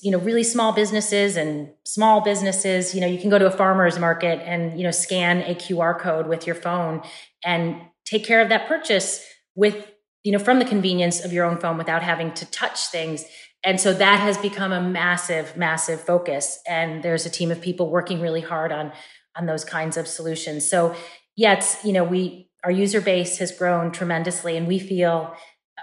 you 0.02 0.12
know 0.12 0.20
really 0.20 0.44
small 0.44 0.74
businesses 0.74 1.36
and 1.36 1.72
small 1.86 2.22
businesses. 2.22 2.94
You 2.94 3.02
know 3.02 3.08
you 3.08 3.20
can 3.20 3.30
go 3.30 3.40
to 3.40 3.48
a 3.48 3.52
farmers 3.52 3.98
market 3.98 4.40
and 4.46 4.78
you 4.78 4.84
know 4.84 4.92
scan 4.92 5.42
a 5.42 5.56
qr 5.56 6.00
code 6.00 6.28
with 6.28 6.46
your 6.46 6.56
phone 6.56 7.02
and 7.44 7.82
take 8.06 8.24
care 8.24 8.42
of 8.42 8.50
that 8.50 8.68
purchase 8.68 9.26
with 9.56 9.92
you 10.24 10.32
know 10.32 10.40
from 10.40 10.60
the 10.60 10.66
convenience 10.66 11.24
of 11.26 11.34
your 11.34 11.46
own 11.46 11.58
phone 11.58 11.78
without 11.78 12.04
having 12.04 12.32
to 12.34 12.46
touch 12.52 12.88
things. 12.88 13.26
And 13.64 13.80
so 13.80 13.94
that 13.94 14.20
has 14.20 14.38
become 14.38 14.72
a 14.72 14.82
massive 14.82 15.58
massive 15.58 16.00
focus. 16.00 16.60
And 16.68 17.02
there's 17.02 17.26
a 17.26 17.30
team 17.30 17.50
of 17.50 17.60
people 17.60 17.90
working 17.90 18.22
really 18.22 18.42
hard 18.42 18.72
on 18.72 18.92
on 19.36 19.48
those 19.48 19.66
kinds 19.66 19.98
of 19.98 20.08
solutions. 20.08 20.70
So 20.70 20.96
yeah 21.36 21.66
you 21.84 21.94
know 21.94 22.04
we 22.04 22.51
our 22.64 22.72
user 22.72 23.02
base 23.02 23.38
has 23.40 23.52
grown 23.52 23.92
tremendously 23.92 24.58
and 24.58 24.68
we 24.68 24.80
feel 24.80 25.36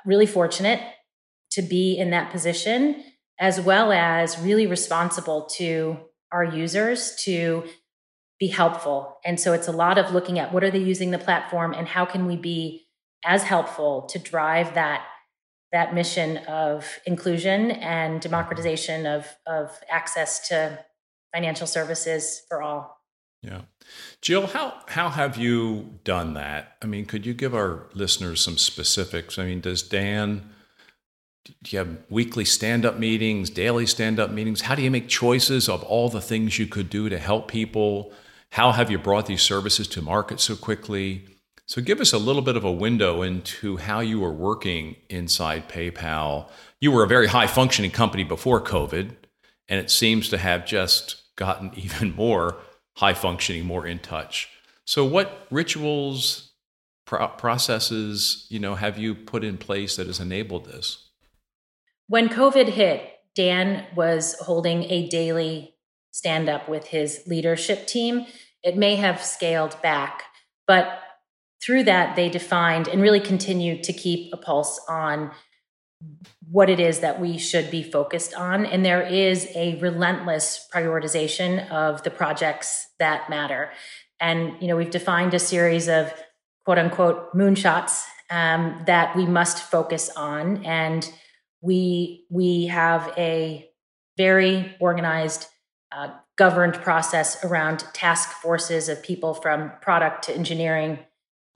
really 0.04 0.26
fortunate 0.26 0.80
to 1.50 1.62
be 1.62 1.96
in 1.98 2.10
that 2.10 2.30
position 2.30 3.02
as 3.40 3.60
well 3.60 3.92
as 3.92 4.38
really 4.38 4.66
responsible 4.66 5.46
to 5.46 5.96
our 6.32 6.44
users 6.44 7.14
to 7.16 7.64
be 8.38 8.48
helpful. 8.48 9.18
And 9.24 9.38
so 9.38 9.52
it's 9.52 9.68
a 9.68 9.72
lot 9.72 9.98
of 9.98 10.12
looking 10.12 10.38
at 10.38 10.52
what 10.52 10.62
are 10.62 10.70
they 10.70 10.78
using 10.78 11.10
the 11.10 11.18
platform 11.18 11.74
and 11.74 11.88
how 11.88 12.04
can 12.04 12.26
we 12.26 12.36
be 12.36 12.86
as 13.24 13.42
helpful 13.42 14.02
to 14.10 14.18
drive 14.18 14.74
that 14.74 15.04
that 15.70 15.92
mission 15.92 16.38
of 16.48 16.98
inclusion 17.04 17.70
and 17.70 18.20
democratization 18.20 19.06
of 19.06 19.26
of 19.46 19.78
access 19.90 20.48
to 20.48 20.78
financial 21.34 21.66
services 21.66 22.42
for 22.48 22.62
all. 22.62 22.97
Yeah. 23.42 23.62
Jill, 24.20 24.48
how 24.48 24.82
how 24.88 25.08
have 25.08 25.36
you 25.36 25.98
done 26.04 26.34
that? 26.34 26.76
I 26.82 26.86
mean, 26.86 27.06
could 27.06 27.24
you 27.24 27.34
give 27.34 27.54
our 27.54 27.86
listeners 27.94 28.40
some 28.40 28.58
specifics? 28.58 29.38
I 29.38 29.46
mean, 29.46 29.60
does 29.60 29.82
Dan 29.82 30.50
do 31.62 31.70
you 31.70 31.78
have 31.78 31.96
weekly 32.10 32.44
stand 32.44 32.84
up 32.84 32.98
meetings, 32.98 33.48
daily 33.48 33.86
stand 33.86 34.20
up 34.20 34.30
meetings? 34.30 34.62
How 34.62 34.74
do 34.74 34.82
you 34.82 34.90
make 34.90 35.08
choices 35.08 35.68
of 35.68 35.82
all 35.82 36.08
the 36.08 36.20
things 36.20 36.58
you 36.58 36.66
could 36.66 36.90
do 36.90 37.08
to 37.08 37.18
help 37.18 37.48
people? 37.48 38.12
How 38.50 38.72
have 38.72 38.90
you 38.90 38.98
brought 38.98 39.26
these 39.26 39.42
services 39.42 39.88
to 39.88 40.02
market 40.02 40.40
so 40.40 40.56
quickly? 40.56 41.24
So, 41.66 41.82
give 41.82 42.00
us 42.00 42.12
a 42.12 42.18
little 42.18 42.42
bit 42.42 42.56
of 42.56 42.64
a 42.64 42.72
window 42.72 43.22
into 43.22 43.76
how 43.76 44.00
you 44.00 44.20
were 44.20 44.32
working 44.32 44.96
inside 45.10 45.68
PayPal. 45.68 46.48
You 46.80 46.92
were 46.92 47.04
a 47.04 47.08
very 47.08 47.26
high 47.26 47.46
functioning 47.46 47.90
company 47.90 48.24
before 48.24 48.60
COVID, 48.62 49.14
and 49.68 49.80
it 49.80 49.90
seems 49.90 50.30
to 50.30 50.38
have 50.38 50.66
just 50.66 51.34
gotten 51.36 51.72
even 51.76 52.14
more 52.14 52.56
high 52.98 53.14
functioning, 53.14 53.64
more 53.64 53.86
in 53.86 54.00
touch. 54.00 54.48
So, 54.84 55.04
what 55.04 55.46
rituals, 55.50 56.50
pro- 57.06 57.28
processes, 57.28 58.46
you 58.48 58.58
know, 58.58 58.74
have 58.74 58.98
you 58.98 59.14
put 59.14 59.44
in 59.44 59.56
place 59.56 59.96
that 59.96 60.08
has 60.08 60.18
enabled 60.18 60.66
this? 60.66 61.08
When 62.08 62.28
COVID 62.28 62.70
hit, 62.70 63.02
Dan 63.36 63.86
was 63.94 64.34
holding 64.40 64.84
a 64.84 65.08
daily 65.08 65.74
stand 66.10 66.48
up 66.48 66.68
with 66.68 66.88
his 66.88 67.22
leadership 67.26 67.86
team. 67.86 68.26
It 68.64 68.76
may 68.76 68.96
have 68.96 69.22
scaled 69.22 69.80
back, 69.80 70.24
but 70.66 71.00
through 71.64 71.84
that, 71.84 72.16
they 72.16 72.28
defined 72.28 72.88
and 72.88 73.00
really 73.00 73.20
continued 73.20 73.84
to 73.84 73.92
keep 73.92 74.32
a 74.32 74.36
pulse 74.36 74.80
on 74.88 75.30
what 76.50 76.70
it 76.70 76.80
is 76.80 77.00
that 77.00 77.20
we 77.20 77.36
should 77.38 77.70
be 77.70 77.82
focused 77.82 78.34
on. 78.34 78.64
And 78.64 78.84
there 78.84 79.02
is 79.02 79.48
a 79.54 79.78
relentless 79.80 80.66
prioritization 80.72 81.68
of 81.70 82.02
the 82.02 82.10
projects 82.10 82.86
that 82.98 83.28
matter. 83.28 83.70
And, 84.20 84.54
you 84.60 84.68
know, 84.68 84.76
we've 84.76 84.90
defined 84.90 85.34
a 85.34 85.38
series 85.38 85.88
of 85.88 86.12
quote 86.64 86.78
unquote 86.78 87.34
moonshots 87.34 88.04
um, 88.30 88.82
that 88.86 89.16
we 89.16 89.26
must 89.26 89.58
focus 89.58 90.10
on. 90.16 90.64
And 90.64 91.10
we 91.60 92.26
we 92.30 92.66
have 92.66 93.12
a 93.16 93.68
very 94.16 94.76
organized 94.80 95.46
uh, 95.90 96.10
governed 96.36 96.74
process 96.74 97.44
around 97.44 97.80
task 97.92 98.30
forces 98.30 98.88
of 98.88 99.02
people 99.02 99.34
from 99.34 99.72
product 99.80 100.24
to 100.24 100.34
engineering 100.34 100.98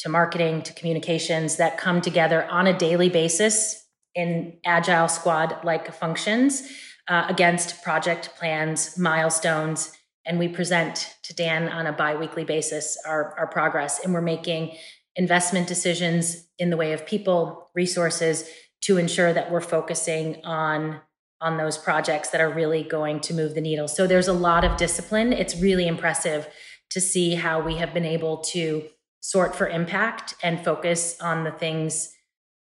to 0.00 0.08
marketing 0.08 0.62
to 0.62 0.72
communications 0.72 1.56
that 1.56 1.78
come 1.78 2.00
together 2.00 2.44
on 2.50 2.66
a 2.66 2.76
daily 2.76 3.08
basis 3.08 3.81
in 4.14 4.58
agile 4.64 5.08
squad 5.08 5.58
like 5.64 5.92
functions 5.94 6.70
uh, 7.08 7.26
against 7.28 7.82
project 7.82 8.30
plans 8.38 8.98
milestones 8.98 9.92
and 10.24 10.38
we 10.38 10.48
present 10.48 11.16
to 11.22 11.34
dan 11.34 11.68
on 11.68 11.86
a 11.86 11.92
biweekly 11.92 12.44
basis 12.44 12.98
our, 13.06 13.34
our 13.38 13.46
progress 13.46 14.04
and 14.04 14.12
we're 14.14 14.20
making 14.20 14.76
investment 15.16 15.66
decisions 15.66 16.46
in 16.58 16.70
the 16.70 16.76
way 16.76 16.92
of 16.92 17.06
people 17.06 17.70
resources 17.74 18.48
to 18.82 18.98
ensure 18.98 19.32
that 19.32 19.50
we're 19.50 19.60
focusing 19.60 20.44
on 20.44 21.00
on 21.42 21.56
those 21.56 21.76
projects 21.76 22.30
that 22.30 22.40
are 22.40 22.48
really 22.48 22.84
going 22.84 23.18
to 23.18 23.34
move 23.34 23.54
the 23.54 23.60
needle. 23.60 23.88
So 23.88 24.06
there's 24.06 24.28
a 24.28 24.32
lot 24.32 24.64
of 24.64 24.76
discipline. 24.76 25.32
It's 25.32 25.60
really 25.60 25.88
impressive 25.88 26.48
to 26.90 27.00
see 27.00 27.34
how 27.34 27.60
we 27.60 27.76
have 27.76 27.92
been 27.92 28.04
able 28.04 28.38
to 28.38 28.84
sort 29.20 29.56
for 29.56 29.68
impact 29.68 30.36
and 30.42 30.64
focus 30.64 31.20
on 31.20 31.42
the 31.42 31.50
things 31.50 32.14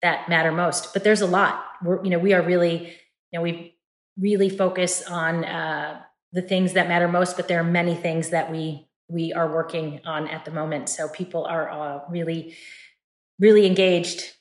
that 0.01 0.29
matter 0.29 0.51
most. 0.51 0.93
But 0.93 1.03
there's 1.03 1.21
a 1.21 1.27
lot. 1.27 1.63
We're 1.83 2.03
you 2.03 2.09
know 2.09 2.19
we 2.19 2.33
are 2.33 2.41
really 2.41 2.95
you 3.31 3.39
know 3.39 3.41
we 3.41 3.75
really 4.17 4.49
focus 4.49 5.03
on 5.07 5.45
uh, 5.45 6.01
the 6.33 6.41
things 6.41 6.73
that 6.73 6.87
matter 6.87 7.07
most, 7.07 7.35
but 7.35 7.47
there 7.47 7.59
are 7.59 7.63
many 7.63 7.95
things 7.95 8.29
that 8.29 8.51
we 8.51 8.87
we 9.07 9.33
are 9.33 9.51
working 9.51 10.01
on 10.05 10.27
at 10.27 10.45
the 10.45 10.51
moment. 10.51 10.89
So 10.89 11.09
people 11.09 11.45
are 11.45 11.69
uh, 11.69 11.99
really 12.09 12.55
really 13.39 13.65
engaged 13.65 14.35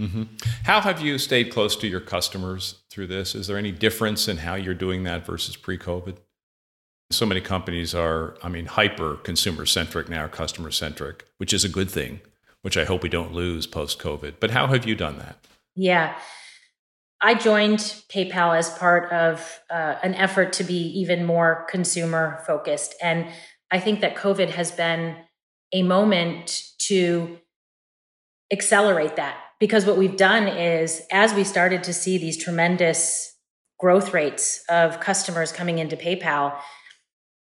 Mm-hmm. 0.00 0.22
How 0.64 0.80
have 0.80 1.02
you 1.02 1.18
stayed 1.18 1.52
close 1.52 1.76
to 1.76 1.86
your 1.86 2.00
customers 2.00 2.82
through 2.90 3.08
this? 3.08 3.34
Is 3.34 3.46
there 3.46 3.58
any 3.58 3.70
difference 3.70 4.28
in 4.28 4.38
how 4.38 4.54
you're 4.54 4.74
doing 4.74 5.02
that 5.04 5.26
versus 5.26 5.56
pre 5.56 5.76
COVID? 5.76 6.16
So 7.10 7.26
many 7.26 7.40
companies 7.40 7.94
are, 7.94 8.36
I 8.42 8.48
mean, 8.48 8.66
hyper 8.66 9.16
consumer 9.16 9.66
centric 9.66 10.08
now, 10.08 10.26
customer 10.28 10.70
centric, 10.70 11.26
which 11.36 11.52
is 11.52 11.64
a 11.64 11.68
good 11.68 11.90
thing, 11.90 12.20
which 12.62 12.76
I 12.76 12.84
hope 12.84 13.02
we 13.02 13.08
don't 13.08 13.32
lose 13.32 13.66
post 13.66 13.98
COVID. 13.98 14.34
But 14.40 14.50
how 14.50 14.66
have 14.68 14.86
you 14.86 14.94
done 14.94 15.18
that? 15.18 15.36
Yeah. 15.74 16.16
I 17.20 17.34
joined 17.34 17.78
PayPal 17.78 18.56
as 18.56 18.70
part 18.70 19.12
of 19.12 19.60
uh, 19.70 19.96
an 20.02 20.14
effort 20.14 20.54
to 20.54 20.64
be 20.64 20.98
even 21.00 21.24
more 21.24 21.66
consumer 21.68 22.42
focused. 22.46 22.94
And 23.02 23.26
I 23.70 23.78
think 23.78 24.00
that 24.00 24.16
COVID 24.16 24.50
has 24.50 24.72
been 24.72 25.16
a 25.72 25.82
moment 25.82 26.62
to 26.88 27.38
accelerate 28.52 29.16
that 29.16 29.38
because 29.60 29.86
what 29.86 29.98
we've 29.98 30.16
done 30.16 30.48
is 30.48 31.02
as 31.12 31.34
we 31.34 31.44
started 31.44 31.84
to 31.84 31.92
see 31.92 32.18
these 32.18 32.42
tremendous 32.42 33.36
growth 33.78 34.12
rates 34.12 34.64
of 34.68 34.98
customers 35.00 35.52
coming 35.52 35.78
into 35.78 35.96
PayPal, 35.96 36.58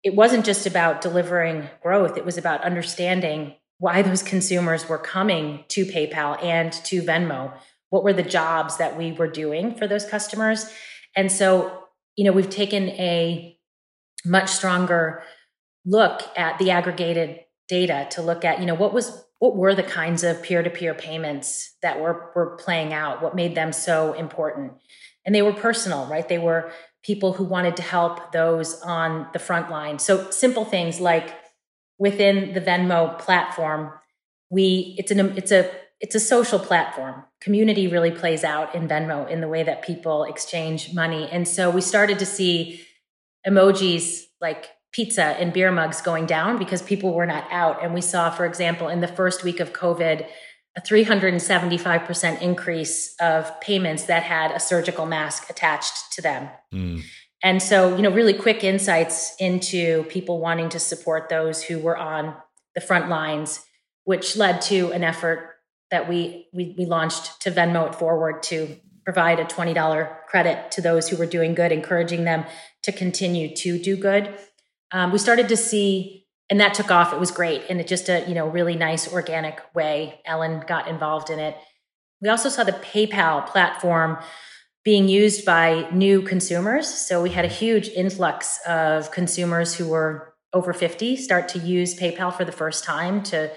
it 0.02 0.14
wasn't 0.14 0.44
just 0.44 0.66
about 0.66 1.00
delivering 1.00 1.68
growth, 1.82 2.16
it 2.16 2.24
was 2.24 2.38
about 2.38 2.62
understanding 2.62 3.54
why 3.84 4.00
those 4.00 4.22
consumers 4.22 4.88
were 4.88 4.96
coming 4.96 5.62
to 5.68 5.84
PayPal 5.84 6.42
and 6.42 6.72
to 6.72 7.02
Venmo. 7.02 7.52
What 7.90 8.02
were 8.02 8.14
the 8.14 8.22
jobs 8.22 8.78
that 8.78 8.96
we 8.96 9.12
were 9.12 9.28
doing 9.28 9.74
for 9.74 9.86
those 9.86 10.06
customers? 10.06 10.72
And 11.14 11.30
so, 11.30 11.84
you 12.16 12.24
know, 12.24 12.32
we've 12.32 12.48
taken 12.48 12.88
a 12.88 13.58
much 14.24 14.48
stronger 14.48 15.22
look 15.84 16.22
at 16.34 16.58
the 16.58 16.70
aggregated 16.70 17.40
data 17.68 18.08
to 18.12 18.22
look 18.22 18.42
at, 18.42 18.58
you 18.58 18.64
know, 18.64 18.74
what 18.74 18.94
was 18.94 19.22
what 19.38 19.54
were 19.54 19.74
the 19.74 19.82
kinds 19.82 20.24
of 20.24 20.42
peer-to-peer 20.42 20.94
payments 20.94 21.76
that 21.82 22.00
were 22.00 22.30
were 22.34 22.56
playing 22.56 22.94
out 22.94 23.20
what 23.20 23.34
made 23.34 23.54
them 23.54 23.70
so 23.70 24.14
important 24.14 24.72
and 25.26 25.34
they 25.34 25.42
were 25.42 25.52
personal 25.52 26.06
right 26.06 26.30
they 26.30 26.38
were 26.38 26.70
people 27.02 27.34
who 27.34 27.44
wanted 27.44 27.76
to 27.76 27.82
help 27.82 28.32
those 28.32 28.80
on 28.80 29.26
the 29.34 29.38
front 29.38 29.68
line 29.70 29.98
so 29.98 30.30
simple 30.30 30.64
things 30.64 30.98
like 30.98 31.34
within 32.06 32.52
the 32.52 32.60
venmo 32.60 33.18
platform 33.18 33.90
we 34.50 34.94
it's 34.98 35.10
an 35.10 35.20
it's 35.40 35.52
a 35.52 35.62
it's 36.00 36.14
a 36.14 36.20
social 36.20 36.58
platform 36.58 37.24
community 37.40 37.86
really 37.88 38.10
plays 38.10 38.44
out 38.44 38.74
in 38.74 38.86
venmo 38.86 39.28
in 39.28 39.40
the 39.40 39.48
way 39.48 39.62
that 39.62 39.82
people 39.82 40.24
exchange 40.24 40.92
money 40.92 41.28
and 41.32 41.48
so 41.48 41.70
we 41.70 41.80
started 41.80 42.18
to 42.18 42.26
see 42.26 42.80
emojis 43.46 44.24
like 44.40 44.68
pizza 44.94 45.24
and 45.40 45.52
beer 45.52 45.72
mugs 45.72 46.00
going 46.00 46.24
down 46.24 46.56
because 46.56 46.80
people 46.80 47.12
were 47.12 47.26
not 47.26 47.44
out. 47.50 47.82
And 47.82 47.92
we 47.92 48.00
saw, 48.00 48.30
for 48.30 48.46
example, 48.46 48.88
in 48.88 49.00
the 49.00 49.08
first 49.08 49.42
week 49.42 49.58
of 49.58 49.72
COVID, 49.72 50.24
a 50.76 50.80
375% 50.80 52.40
increase 52.40 53.14
of 53.20 53.60
payments 53.60 54.04
that 54.04 54.22
had 54.22 54.52
a 54.52 54.60
surgical 54.60 55.04
mask 55.04 55.50
attached 55.50 56.12
to 56.12 56.22
them. 56.22 56.48
Mm. 56.72 57.02
And 57.44 57.62
so, 57.62 57.94
you 57.94 58.02
know, 58.02 58.10
really 58.10 58.34
quick 58.34 58.64
insights 58.64 59.36
into 59.38 60.02
people 60.04 60.40
wanting 60.40 60.70
to 60.70 60.80
support 60.80 61.28
those 61.28 61.62
who 61.62 61.78
were 61.78 61.96
on 61.96 62.34
the 62.74 62.80
front 62.80 63.08
lines, 63.08 63.64
which 64.02 64.36
led 64.36 64.60
to 64.62 64.90
an 64.90 65.04
effort 65.04 65.50
that 65.92 66.08
we 66.08 66.48
we, 66.52 66.74
we 66.76 66.86
launched 66.86 67.40
to 67.42 67.52
Venmo 67.52 67.86
it 67.86 67.94
forward 67.94 68.42
to 68.44 68.76
provide 69.04 69.38
a 69.38 69.44
$20 69.44 70.26
credit 70.26 70.72
to 70.72 70.80
those 70.80 71.08
who 71.08 71.16
were 71.16 71.26
doing 71.26 71.54
good, 71.54 71.70
encouraging 71.70 72.24
them 72.24 72.44
to 72.82 72.90
continue 72.90 73.54
to 73.54 73.78
do 73.78 73.96
good 73.96 74.34
um, 74.94 75.10
we 75.10 75.18
started 75.18 75.48
to 75.48 75.56
see, 75.56 76.24
and 76.48 76.60
that 76.60 76.72
took 76.72 76.90
off. 76.90 77.12
It 77.12 77.18
was 77.18 77.32
great 77.32 77.64
And 77.68 77.80
it 77.80 77.88
just 77.88 78.08
a 78.08 78.24
you 78.28 78.34
know 78.34 78.46
really 78.46 78.76
nice 78.76 79.12
organic 79.12 79.60
way. 79.74 80.20
Ellen 80.24 80.62
got 80.66 80.86
involved 80.86 81.30
in 81.30 81.40
it. 81.40 81.56
We 82.22 82.28
also 82.28 82.48
saw 82.48 82.62
the 82.62 82.72
PayPal 82.72 83.44
platform 83.44 84.18
being 84.84 85.08
used 85.08 85.44
by 85.44 85.88
new 85.92 86.22
consumers. 86.22 86.86
So 86.86 87.22
we 87.22 87.30
had 87.30 87.44
a 87.44 87.48
huge 87.48 87.88
influx 87.88 88.60
of 88.66 89.10
consumers 89.10 89.74
who 89.74 89.88
were 89.88 90.34
over 90.52 90.72
50 90.72 91.16
start 91.16 91.48
to 91.48 91.58
use 91.58 91.98
PayPal 91.98 92.34
for 92.34 92.44
the 92.44 92.52
first 92.52 92.84
time 92.84 93.22
to 93.24 93.50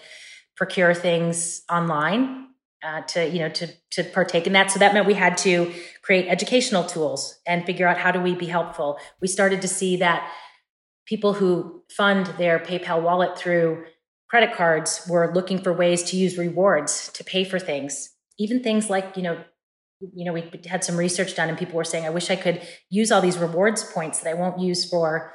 procure 0.56 0.94
things 0.94 1.62
online 1.70 2.48
uh, 2.84 3.02
to 3.02 3.28
you 3.28 3.40
know 3.40 3.50
to 3.50 3.68
to 3.92 4.04
partake 4.04 4.48
in 4.48 4.54
that. 4.54 4.72
So 4.72 4.80
that 4.80 4.94
meant 4.94 5.08
we 5.08 5.14
had 5.14 5.38
to 5.40 5.74
create 6.02 6.28
educational 6.28 6.84
tools 6.84 7.40
and 7.46 7.66
figure 7.66 7.88
out 7.88 7.98
how 7.98 8.12
do 8.12 8.22
we 8.22 8.36
be 8.36 8.46
helpful. 8.46 9.00
We 9.22 9.28
started 9.28 9.62
to 9.62 9.68
see 9.68 9.98
that 9.98 10.32
people 11.06 11.34
who 11.34 11.84
fund 11.90 12.28
their 12.38 12.60
PayPal 12.60 13.02
wallet 13.02 13.38
through 13.38 13.86
credit 14.30 14.56
cards 14.56 15.06
were 15.10 15.34
looking 15.34 15.58
for 15.58 15.74
ways 15.74 16.04
to 16.04 16.18
use 16.18 16.38
rewards 16.38 17.10
to 17.14 17.24
pay 17.24 17.44
for 17.44 17.60
things, 17.60 18.10
even 18.38 18.62
things 18.62 18.90
like, 18.90 19.16
you 19.16 19.24
know, 19.24 19.44
you 20.00 20.26
know, 20.26 20.34
we 20.34 20.50
had 20.66 20.84
some 20.84 20.98
research 20.98 21.36
done 21.36 21.50
and 21.50 21.58
people 21.58 21.76
were 21.76 21.84
saying, 21.84 22.06
I 22.06 22.10
wish 22.10 22.30
I 22.30 22.36
could 22.36 22.62
use 22.90 23.12
all 23.12 23.22
these 23.22 23.38
rewards 23.38 23.84
points 23.84 24.20
that 24.20 24.30
I 24.30 24.34
won't 24.34 24.60
use 24.60 24.88
for 24.88 25.34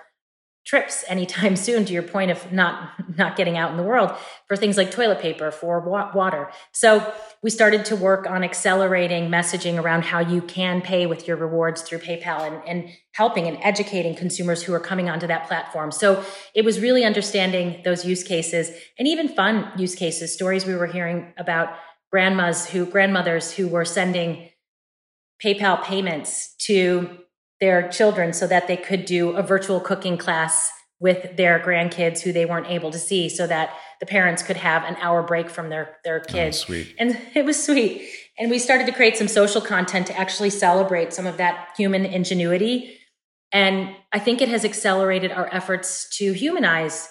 trips 0.65 1.05
anytime 1.09 1.57
soon 1.67 1.85
to 1.85 1.93
your 1.93 2.03
point 2.03 2.31
of 2.31 2.53
not 2.53 2.93
not 3.17 3.37
getting 3.37 3.59
out 3.59 3.71
in 3.71 3.77
the 3.77 3.83
world 3.83 4.13
for 4.47 4.57
things 4.57 4.77
like 4.77 4.91
toilet 4.91 5.21
paper 5.21 5.51
for 5.51 5.81
water. 6.15 6.51
So 6.73 7.13
we 7.43 7.51
started 7.51 7.85
to 7.87 7.97
work 7.97 8.27
on 8.27 8.45
accelerating 8.45 9.29
messaging 9.29 9.83
around 9.83 10.05
how 10.05 10.21
you 10.21 10.41
can 10.41 10.81
pay 10.81 11.07
with 11.07 11.27
your 11.27 11.37
rewards 11.37 11.83
through 11.83 11.99
paypal 11.99 12.47
and, 12.47 12.63
and 12.67 12.91
helping 13.13 13.47
and 13.49 13.59
educating 13.61 14.15
consumers 14.15 14.63
who 14.63 14.73
are 14.73 14.81
coming 14.81 15.11
onto 15.11 15.27
that 15.27 15.47
platform. 15.47 15.91
So 15.91 16.25
it 16.55 16.65
was 16.65 16.81
really 16.81 17.05
understanding 17.05 17.83
those 17.85 18.05
use 18.05 18.23
cases 18.23 18.71
and 18.99 19.09
even 19.09 19.29
fun 19.29 19.73
use 19.77 19.95
cases 19.95 20.33
stories 20.33 20.65
we 20.65 20.75
were 20.75 20.87
hearing 20.87 21.35
about 21.37 21.75
grandmas 22.11 22.67
who 22.67 22.87
grandmothers 22.87 23.53
who 23.53 23.67
were 23.69 23.85
sending 23.85 24.49
paypal 25.43 25.83
payments 25.83 26.55
to 26.57 27.19
their 27.61 27.89
children 27.89 28.33
so 28.33 28.47
that 28.47 28.69
they 28.69 28.77
could 28.77 29.05
do 29.05 29.31
a 29.31 29.43
virtual 29.43 29.81
cooking 29.81 30.17
class 30.17 30.71
with 31.01 31.37
their 31.37 31.59
grandkids 31.59 32.21
who 32.21 32.33
they 32.33 32.47
weren't 32.47 32.69
able 32.69 32.91
to 32.93 32.99
see 32.99 33.29
so 33.29 33.47
that 33.47 33.71
the 33.99 34.07
parents 34.07 34.43
could 34.43 34.57
have 34.57 34.85
an 34.85 34.97
hour 35.01 35.23
break 35.23 35.51
from 35.51 35.69
their 35.69 35.97
their 36.05 36.21
oh, 36.21 36.33
kids. 36.33 36.63
oh, 36.63 36.67
sweet. 36.67 36.95
and 36.99 37.19
it 37.35 37.45
was 37.45 37.63
sweet. 37.65 38.09
And 38.39 38.51
we 38.51 38.59
started 38.59 38.87
to 38.87 38.93
create 38.93 39.17
some 39.17 39.29
social 39.29 39.61
content 39.61 40.07
to 40.07 40.19
actually 40.19 40.51
celebrate 40.51 41.13
some 41.13 41.27
of 41.27 41.37
that 41.37 41.69
human 41.77 42.05
ingenuity. 42.05 42.99
And 43.53 43.95
i 44.13 44.19
think 44.19 44.41
it 44.41 44.49
has 44.49 44.65
accelerated 44.65 45.33
our 45.33 45.49
efforts 45.53 46.09
to 46.19 46.33
humanize 46.33 47.09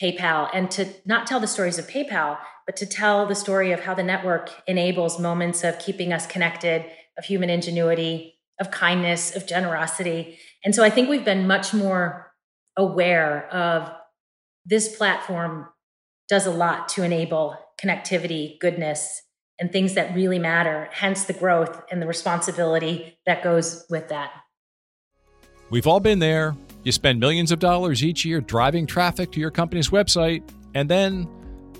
paypal 0.00 0.48
and 0.54 0.70
to 0.70 0.86
not 1.04 1.26
tell 1.26 1.40
the 1.40 1.46
stories 1.46 1.78
of 1.78 1.88
paypal 1.88 2.38
but 2.66 2.76
to 2.76 2.86
tell 2.86 3.26
the 3.26 3.34
story 3.34 3.72
of 3.72 3.80
how 3.80 3.94
the 3.94 4.02
network 4.02 4.50
enables 4.66 5.18
moments 5.18 5.64
of 5.64 5.78
keeping 5.78 6.12
us 6.12 6.26
connected 6.26 6.84
of 7.18 7.24
human 7.24 7.50
ingenuity 7.50 8.38
of 8.60 8.70
kindness, 8.70 9.34
of 9.36 9.46
generosity. 9.46 10.38
And 10.64 10.74
so 10.74 10.82
I 10.82 10.90
think 10.90 11.08
we've 11.08 11.24
been 11.24 11.46
much 11.46 11.72
more 11.72 12.32
aware 12.76 13.48
of 13.52 13.90
this 14.64 14.96
platform 14.96 15.68
does 16.28 16.46
a 16.46 16.50
lot 16.50 16.88
to 16.90 17.02
enable 17.02 17.56
connectivity, 17.82 18.58
goodness, 18.60 19.22
and 19.60 19.72
things 19.72 19.94
that 19.94 20.14
really 20.14 20.38
matter, 20.38 20.88
hence 20.92 21.24
the 21.24 21.32
growth 21.32 21.82
and 21.90 22.00
the 22.02 22.06
responsibility 22.06 23.18
that 23.26 23.42
goes 23.42 23.84
with 23.88 24.08
that. 24.08 24.30
We've 25.70 25.86
all 25.86 26.00
been 26.00 26.18
there. 26.18 26.56
You 26.84 26.92
spend 26.92 27.18
millions 27.18 27.50
of 27.50 27.58
dollars 27.58 28.04
each 28.04 28.24
year 28.24 28.40
driving 28.40 28.86
traffic 28.86 29.32
to 29.32 29.40
your 29.40 29.50
company's 29.50 29.90
website, 29.90 30.42
and 30.74 30.88
then 30.88 31.28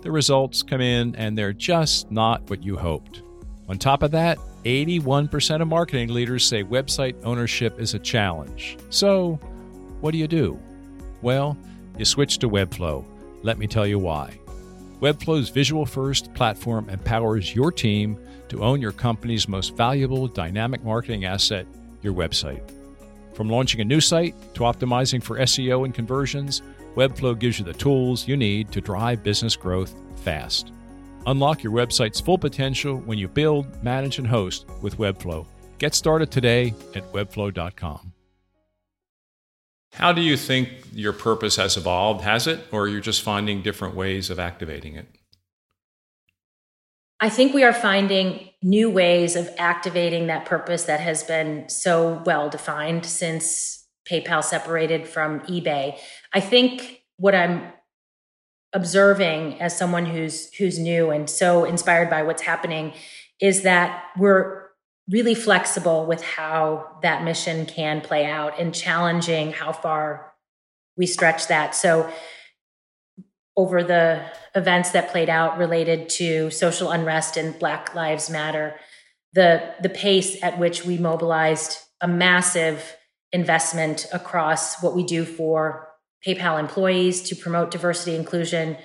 the 0.02 0.10
results 0.10 0.62
come 0.62 0.80
in 0.80 1.14
and 1.16 1.36
they're 1.36 1.52
just 1.52 2.10
not 2.10 2.48
what 2.50 2.62
you 2.62 2.76
hoped. 2.76 3.22
On 3.68 3.78
top 3.78 4.02
of 4.02 4.10
that, 4.12 4.38
81% 4.64 5.62
of 5.62 5.68
marketing 5.68 6.08
leaders 6.08 6.44
say 6.44 6.64
website 6.64 7.14
ownership 7.24 7.80
is 7.80 7.94
a 7.94 7.98
challenge. 7.98 8.76
So, 8.90 9.38
what 10.00 10.12
do 10.12 10.18
you 10.18 10.28
do? 10.28 10.58
Well, 11.22 11.56
you 11.96 12.04
switch 12.04 12.38
to 12.38 12.48
Webflow. 12.48 13.04
Let 13.42 13.58
me 13.58 13.66
tell 13.66 13.86
you 13.86 13.98
why. 13.98 14.38
Webflow's 15.00 15.48
visual 15.48 15.86
first 15.86 16.34
platform 16.34 16.88
empowers 16.88 17.54
your 17.54 17.70
team 17.70 18.18
to 18.48 18.62
own 18.62 18.80
your 18.80 18.92
company's 18.92 19.48
most 19.48 19.76
valuable 19.76 20.26
dynamic 20.26 20.82
marketing 20.82 21.24
asset, 21.24 21.66
your 22.02 22.14
website. 22.14 22.62
From 23.34 23.48
launching 23.48 23.80
a 23.80 23.84
new 23.84 24.00
site 24.00 24.34
to 24.54 24.60
optimizing 24.62 25.22
for 25.22 25.38
SEO 25.38 25.84
and 25.84 25.94
conversions, 25.94 26.62
Webflow 26.96 27.38
gives 27.38 27.58
you 27.58 27.64
the 27.64 27.74
tools 27.74 28.26
you 28.26 28.36
need 28.36 28.72
to 28.72 28.80
drive 28.80 29.22
business 29.22 29.54
growth 29.54 29.94
fast. 30.16 30.72
Unlock 31.26 31.62
your 31.62 31.72
website's 31.72 32.20
full 32.20 32.38
potential 32.38 32.96
when 32.98 33.18
you 33.18 33.28
build, 33.28 33.82
manage, 33.82 34.18
and 34.18 34.26
host 34.26 34.66
with 34.80 34.98
Webflow. 34.98 35.46
Get 35.78 35.94
started 35.94 36.30
today 36.30 36.74
at 36.94 37.10
webflow.com. 37.12 38.12
How 39.92 40.12
do 40.12 40.20
you 40.20 40.36
think 40.36 40.68
your 40.92 41.12
purpose 41.12 41.56
has 41.56 41.76
evolved? 41.76 42.22
Has 42.22 42.46
it? 42.46 42.60
Or 42.72 42.88
you're 42.88 43.00
just 43.00 43.22
finding 43.22 43.62
different 43.62 43.94
ways 43.94 44.30
of 44.30 44.38
activating 44.38 44.96
it? 44.96 45.06
I 47.20 47.28
think 47.28 47.52
we 47.52 47.64
are 47.64 47.72
finding 47.72 48.50
new 48.62 48.90
ways 48.90 49.34
of 49.34 49.50
activating 49.58 50.28
that 50.28 50.44
purpose 50.44 50.84
that 50.84 51.00
has 51.00 51.24
been 51.24 51.68
so 51.68 52.22
well 52.24 52.48
defined 52.48 53.06
since 53.06 53.86
PayPal 54.08 54.42
separated 54.42 55.08
from 55.08 55.40
eBay. 55.40 55.98
I 56.32 56.40
think 56.40 57.02
what 57.16 57.34
I'm 57.34 57.72
observing 58.72 59.60
as 59.60 59.76
someone 59.76 60.06
who's 60.06 60.52
who's 60.54 60.78
new 60.78 61.10
and 61.10 61.28
so 61.28 61.64
inspired 61.64 62.10
by 62.10 62.22
what's 62.22 62.42
happening 62.42 62.92
is 63.40 63.62
that 63.62 64.04
we're 64.18 64.66
really 65.08 65.34
flexible 65.34 66.04
with 66.04 66.22
how 66.22 66.98
that 67.02 67.24
mission 67.24 67.64
can 67.64 68.00
play 68.00 68.26
out 68.26 68.60
and 68.60 68.74
challenging 68.74 69.52
how 69.52 69.72
far 69.72 70.34
we 70.96 71.06
stretch 71.06 71.46
that. 71.46 71.74
So 71.74 72.10
over 73.56 73.82
the 73.82 74.22
events 74.54 74.90
that 74.90 75.10
played 75.10 75.30
out 75.30 75.56
related 75.56 76.08
to 76.08 76.50
social 76.50 76.90
unrest 76.90 77.36
and 77.36 77.58
black 77.58 77.94
lives 77.94 78.28
matter 78.28 78.74
the 79.32 79.74
the 79.82 79.88
pace 79.88 80.42
at 80.42 80.58
which 80.58 80.84
we 80.84 80.96
mobilized 80.98 81.78
a 82.00 82.08
massive 82.08 82.96
investment 83.32 84.06
across 84.12 84.82
what 84.82 84.94
we 84.94 85.04
do 85.04 85.24
for 85.24 85.87
PayPal 86.26 86.58
employees 86.58 87.22
to 87.22 87.36
promote 87.36 87.70
diversity 87.70 88.16
inclusion 88.16 88.76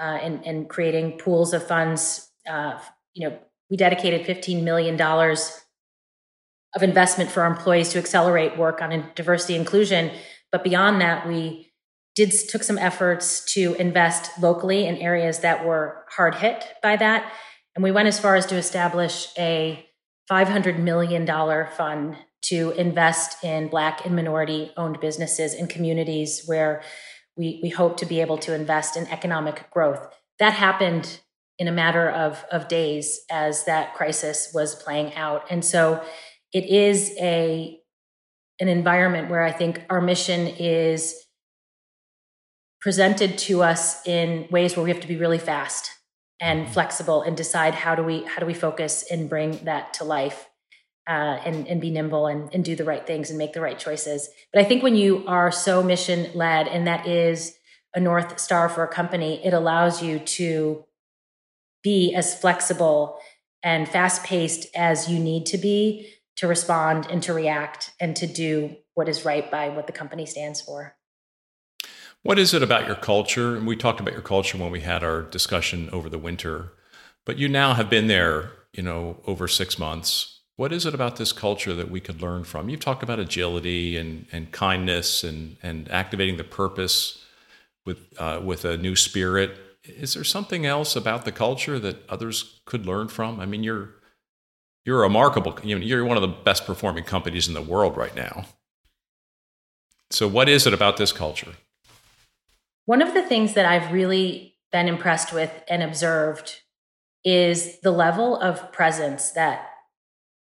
uh, 0.00 0.18
and, 0.22 0.46
and, 0.46 0.68
creating 0.68 1.18
pools 1.18 1.52
of 1.52 1.66
funds. 1.66 2.30
Uh, 2.48 2.78
you 3.14 3.28
know, 3.28 3.36
we 3.68 3.76
dedicated 3.76 4.24
$15 4.26 4.62
million 4.62 5.00
of 5.00 6.82
investment 6.82 7.30
for 7.30 7.42
our 7.42 7.50
employees 7.50 7.88
to 7.90 7.98
accelerate 7.98 8.56
work 8.56 8.80
on 8.80 9.10
diversity 9.16 9.56
inclusion. 9.56 10.12
But 10.52 10.62
beyond 10.62 11.00
that, 11.00 11.26
we 11.26 11.72
did 12.14 12.32
took 12.48 12.62
some 12.62 12.78
efforts 12.78 13.44
to 13.54 13.74
invest 13.74 14.30
locally 14.40 14.86
in 14.86 14.96
areas 14.96 15.40
that 15.40 15.64
were 15.64 16.04
hard 16.10 16.36
hit 16.36 16.64
by 16.82 16.96
that. 16.96 17.32
And 17.74 17.82
we 17.82 17.92
went 17.92 18.08
as 18.08 18.18
far 18.18 18.36
as 18.36 18.46
to 18.46 18.56
establish 18.56 19.28
a 19.38 19.84
$500 20.30 20.78
million 20.78 21.26
fund 21.76 22.16
to 22.42 22.70
invest 22.72 23.42
in 23.42 23.68
Black 23.68 24.04
and 24.04 24.14
minority 24.14 24.72
owned 24.76 25.00
businesses 25.00 25.54
in 25.54 25.66
communities 25.66 26.44
where 26.46 26.82
we, 27.36 27.60
we 27.62 27.68
hope 27.68 27.96
to 27.98 28.06
be 28.06 28.20
able 28.20 28.38
to 28.38 28.54
invest 28.54 28.96
in 28.96 29.06
economic 29.08 29.70
growth. 29.70 30.08
That 30.38 30.52
happened 30.52 31.20
in 31.58 31.68
a 31.68 31.72
matter 31.72 32.08
of, 32.08 32.44
of 32.52 32.68
days 32.68 33.20
as 33.30 33.64
that 33.64 33.94
crisis 33.94 34.50
was 34.54 34.74
playing 34.74 35.14
out. 35.14 35.44
And 35.50 35.64
so 35.64 36.02
it 36.52 36.64
is 36.64 37.14
a 37.18 37.78
an 38.60 38.66
environment 38.68 39.30
where 39.30 39.44
I 39.44 39.52
think 39.52 39.84
our 39.88 40.00
mission 40.00 40.48
is 40.48 41.14
presented 42.80 43.38
to 43.38 43.62
us 43.62 44.04
in 44.04 44.48
ways 44.50 44.76
where 44.76 44.82
we 44.82 44.90
have 44.90 45.00
to 45.00 45.06
be 45.06 45.16
really 45.16 45.38
fast 45.38 45.92
and 46.40 46.68
flexible 46.68 47.22
and 47.22 47.36
decide 47.36 47.74
how 47.74 47.94
do 47.94 48.02
we 48.02 48.24
how 48.24 48.40
do 48.40 48.46
we 48.46 48.54
focus 48.54 49.04
and 49.10 49.28
bring 49.28 49.58
that 49.64 49.94
to 49.94 50.04
life 50.04 50.47
uh, 51.08 51.40
and 51.44 51.66
and 51.66 51.80
be 51.80 51.90
nimble 51.90 52.26
and, 52.26 52.52
and 52.52 52.64
do 52.64 52.76
the 52.76 52.84
right 52.84 53.06
things 53.06 53.30
and 53.30 53.38
make 53.38 53.54
the 53.54 53.60
right 53.60 53.78
choices. 53.78 54.28
But 54.52 54.60
I 54.60 54.64
think 54.64 54.82
when 54.82 54.94
you 54.94 55.24
are 55.26 55.50
so 55.50 55.82
mission 55.82 56.30
led 56.34 56.68
and 56.68 56.86
that 56.86 57.06
is 57.06 57.56
a 57.94 58.00
north 58.00 58.38
star 58.38 58.68
for 58.68 58.84
a 58.84 58.88
company, 58.88 59.44
it 59.44 59.54
allows 59.54 60.02
you 60.02 60.18
to 60.18 60.84
be 61.82 62.14
as 62.14 62.38
flexible 62.38 63.18
and 63.62 63.88
fast 63.88 64.22
paced 64.22 64.66
as 64.76 65.10
you 65.10 65.18
need 65.18 65.46
to 65.46 65.58
be 65.58 66.12
to 66.36 66.46
respond 66.46 67.06
and 67.10 67.22
to 67.22 67.32
react 67.32 67.92
and 67.98 68.14
to 68.14 68.26
do 68.26 68.76
what 68.94 69.08
is 69.08 69.24
right 69.24 69.50
by 69.50 69.68
what 69.68 69.86
the 69.86 69.92
company 69.92 70.26
stands 70.26 70.60
for. 70.60 70.94
What 72.22 72.38
is 72.38 72.52
it 72.52 72.62
about 72.62 72.86
your 72.86 72.96
culture? 72.96 73.56
And 73.56 73.66
we 73.66 73.76
talked 73.76 74.00
about 74.00 74.12
your 74.12 74.22
culture 74.22 74.58
when 74.58 74.70
we 74.70 74.80
had 74.80 75.02
our 75.02 75.22
discussion 75.22 75.88
over 75.92 76.08
the 76.08 76.18
winter, 76.18 76.72
but 77.24 77.38
you 77.38 77.48
now 77.48 77.74
have 77.74 77.88
been 77.88 78.06
there, 78.08 78.50
you 78.72 78.82
know, 78.82 79.20
over 79.26 79.48
six 79.48 79.78
months. 79.78 80.37
What 80.58 80.72
is 80.72 80.84
it 80.84 80.92
about 80.92 81.14
this 81.14 81.30
culture 81.30 81.72
that 81.72 81.88
we 81.88 82.00
could 82.00 82.20
learn 82.20 82.42
from? 82.42 82.68
You've 82.68 82.80
talked 82.80 83.04
about 83.04 83.20
agility 83.20 83.96
and, 83.96 84.26
and 84.32 84.50
kindness 84.50 85.22
and, 85.22 85.56
and 85.62 85.88
activating 85.88 86.36
the 86.36 86.42
purpose 86.42 87.24
with, 87.86 88.12
uh, 88.18 88.40
with 88.42 88.64
a 88.64 88.76
new 88.76 88.96
spirit. 88.96 89.56
Is 89.84 90.14
there 90.14 90.24
something 90.24 90.66
else 90.66 90.96
about 90.96 91.24
the 91.24 91.30
culture 91.30 91.78
that 91.78 92.04
others 92.10 92.60
could 92.64 92.86
learn 92.86 93.06
from? 93.06 93.38
I 93.38 93.46
mean, 93.46 93.62
you're, 93.62 93.90
you're 94.84 95.02
remarkable. 95.02 95.56
You're 95.62 96.04
one 96.04 96.16
of 96.16 96.22
the 96.22 96.26
best 96.26 96.66
performing 96.66 97.04
companies 97.04 97.46
in 97.46 97.54
the 97.54 97.62
world 97.62 97.96
right 97.96 98.16
now. 98.16 98.46
So, 100.10 100.26
what 100.26 100.48
is 100.48 100.66
it 100.66 100.74
about 100.74 100.96
this 100.96 101.12
culture? 101.12 101.52
One 102.84 103.00
of 103.00 103.14
the 103.14 103.22
things 103.22 103.54
that 103.54 103.64
I've 103.64 103.92
really 103.92 104.56
been 104.72 104.88
impressed 104.88 105.32
with 105.32 105.52
and 105.68 105.84
observed 105.84 106.62
is 107.22 107.78
the 107.82 107.92
level 107.92 108.36
of 108.36 108.72
presence 108.72 109.30
that 109.32 109.67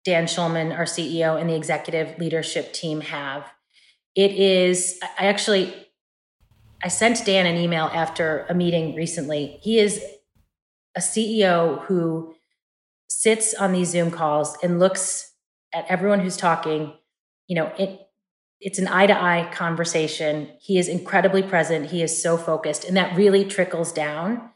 Dan 0.06 0.26
Schulman, 0.26 0.76
our 0.78 0.86
CEO, 0.86 1.39
and 1.39 1.50
the 1.50 1.56
executive 1.56 2.18
leadership 2.20 2.72
team 2.72 3.02
have. 3.02 3.44
It 4.15 4.32
is, 4.32 5.00
I 5.20 5.26
actually, 5.26 5.74
I 6.84 6.88
sent 6.88 7.26
Dan 7.26 7.48
an 7.48 7.58
email 7.58 7.89
after 7.91 8.46
a 8.48 8.54
meeting 8.54 8.96
recently. 8.96 9.60
He 9.62 9.80
is 9.80 10.02
a 10.96 11.00
CEO 11.00 11.84
who 11.86 12.36
sits 13.10 13.56
on 13.56 13.72
these 13.72 13.89
Zoom 13.89 14.12
calls 14.12 14.56
and 14.62 14.80
looks 14.80 15.34
at 15.74 15.86
everyone 15.89 16.20
who's 16.20 16.38
talking, 16.38 16.94
you 17.48 17.56
know, 17.56 17.72
it, 17.78 18.00
it's 18.62 18.80
an 18.80 18.88
eye 18.88 19.08
to 19.08 19.22
eye 19.22 19.50
conversation. 19.52 20.50
He 20.62 20.78
is 20.78 20.88
incredibly 20.88 21.41
present. 21.44 21.89
He 21.89 22.02
is 22.02 22.22
so 22.22 22.38
focused. 22.38 22.86
And 22.86 22.96
that 22.96 23.18
really 23.18 23.44
trickles 23.44 23.91
down 23.91 24.52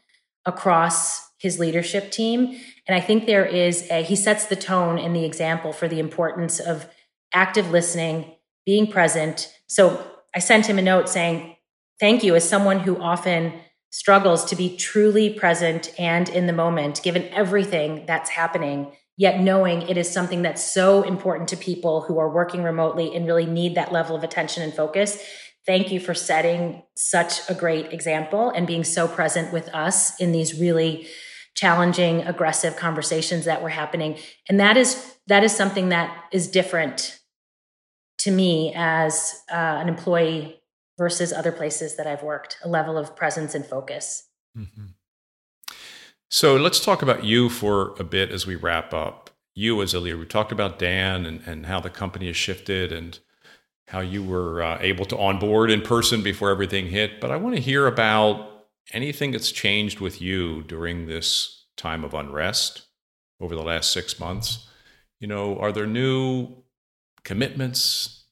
across 0.46 1.29
his 1.40 1.58
leadership 1.58 2.10
team. 2.10 2.60
And 2.86 2.94
I 2.94 3.00
think 3.00 3.26
there 3.26 3.46
is 3.46 3.88
a, 3.90 4.02
he 4.02 4.14
sets 4.14 4.46
the 4.46 4.56
tone 4.56 4.98
and 4.98 5.14
the 5.16 5.24
example 5.24 5.72
for 5.72 5.88
the 5.88 5.98
importance 5.98 6.60
of 6.60 6.86
active 7.32 7.70
listening, 7.70 8.36
being 8.66 8.86
present. 8.86 9.52
So 9.66 10.06
I 10.34 10.38
sent 10.38 10.66
him 10.66 10.78
a 10.78 10.82
note 10.82 11.08
saying, 11.08 11.56
Thank 11.98 12.22
you, 12.22 12.34
as 12.34 12.48
someone 12.48 12.80
who 12.80 13.00
often 13.00 13.52
struggles 13.90 14.44
to 14.46 14.56
be 14.56 14.74
truly 14.76 15.28
present 15.28 15.92
and 15.98 16.28
in 16.28 16.46
the 16.46 16.52
moment, 16.52 17.02
given 17.02 17.28
everything 17.34 18.06
that's 18.06 18.30
happening 18.30 18.92
yet 19.20 19.38
knowing 19.38 19.82
it 19.82 19.98
is 19.98 20.10
something 20.10 20.40
that's 20.40 20.64
so 20.64 21.02
important 21.02 21.46
to 21.46 21.54
people 21.54 22.00
who 22.00 22.18
are 22.18 22.30
working 22.30 22.62
remotely 22.62 23.14
and 23.14 23.26
really 23.26 23.44
need 23.44 23.74
that 23.74 23.92
level 23.92 24.16
of 24.16 24.24
attention 24.24 24.62
and 24.62 24.72
focus. 24.72 25.22
Thank 25.66 25.92
you 25.92 26.00
for 26.00 26.14
setting 26.14 26.82
such 26.96 27.46
a 27.50 27.54
great 27.54 27.92
example 27.92 28.48
and 28.48 28.66
being 28.66 28.82
so 28.82 29.06
present 29.06 29.52
with 29.52 29.68
us 29.74 30.18
in 30.18 30.32
these 30.32 30.58
really 30.58 31.06
challenging 31.54 32.22
aggressive 32.22 32.76
conversations 32.76 33.44
that 33.44 33.62
were 33.62 33.68
happening 33.68 34.16
and 34.48 34.60
that 34.60 34.76
is 34.76 35.16
that 35.26 35.44
is 35.44 35.54
something 35.54 35.90
that 35.90 36.24
is 36.32 36.48
different 36.48 37.18
to 38.18 38.30
me 38.30 38.72
as 38.76 39.42
uh, 39.50 39.54
an 39.54 39.88
employee 39.88 40.60
versus 40.98 41.32
other 41.32 41.52
places 41.52 41.96
that 41.96 42.06
i've 42.06 42.22
worked 42.22 42.58
a 42.64 42.68
level 42.68 42.96
of 42.96 43.16
presence 43.16 43.54
and 43.54 43.66
focus 43.66 44.28
mm-hmm. 44.56 44.86
So 46.32 46.54
let's 46.54 46.78
talk 46.78 47.02
about 47.02 47.24
you 47.24 47.48
for 47.48 47.92
a 47.98 48.04
bit 48.04 48.30
as 48.30 48.46
we 48.46 48.54
wrap 48.54 48.94
up. 48.94 49.30
You 49.52 49.82
as 49.82 49.92
a 49.92 49.98
leader, 49.98 50.16
we 50.16 50.26
talked 50.26 50.52
about 50.52 50.78
Dan 50.78 51.26
and, 51.26 51.42
and 51.44 51.66
how 51.66 51.80
the 51.80 51.90
company 51.90 52.28
has 52.28 52.36
shifted 52.36 52.92
and 52.92 53.18
how 53.88 53.98
you 53.98 54.22
were 54.22 54.62
uh, 54.62 54.78
able 54.80 55.04
to 55.06 55.18
onboard 55.18 55.72
in 55.72 55.82
person 55.82 56.22
before 56.22 56.50
everything 56.50 56.86
hit. 56.86 57.20
But 57.20 57.32
I 57.32 57.36
want 57.36 57.56
to 57.56 57.60
hear 57.60 57.88
about 57.88 58.48
anything 58.92 59.30
that's 59.30 59.52
changed 59.52 60.00
with 60.00 60.20
you 60.20 60.62
during 60.62 61.06
this 61.06 61.66
time 61.76 62.04
of 62.04 62.14
unrest 62.14 62.86
over 63.40 63.54
the 63.54 63.62
last 63.62 63.92
six 63.92 64.18
months. 64.20 64.68
You 65.18 65.26
know, 65.28 65.58
are 65.58 65.72
there 65.72 65.86
new 65.86 66.62
commitments, 67.24 68.24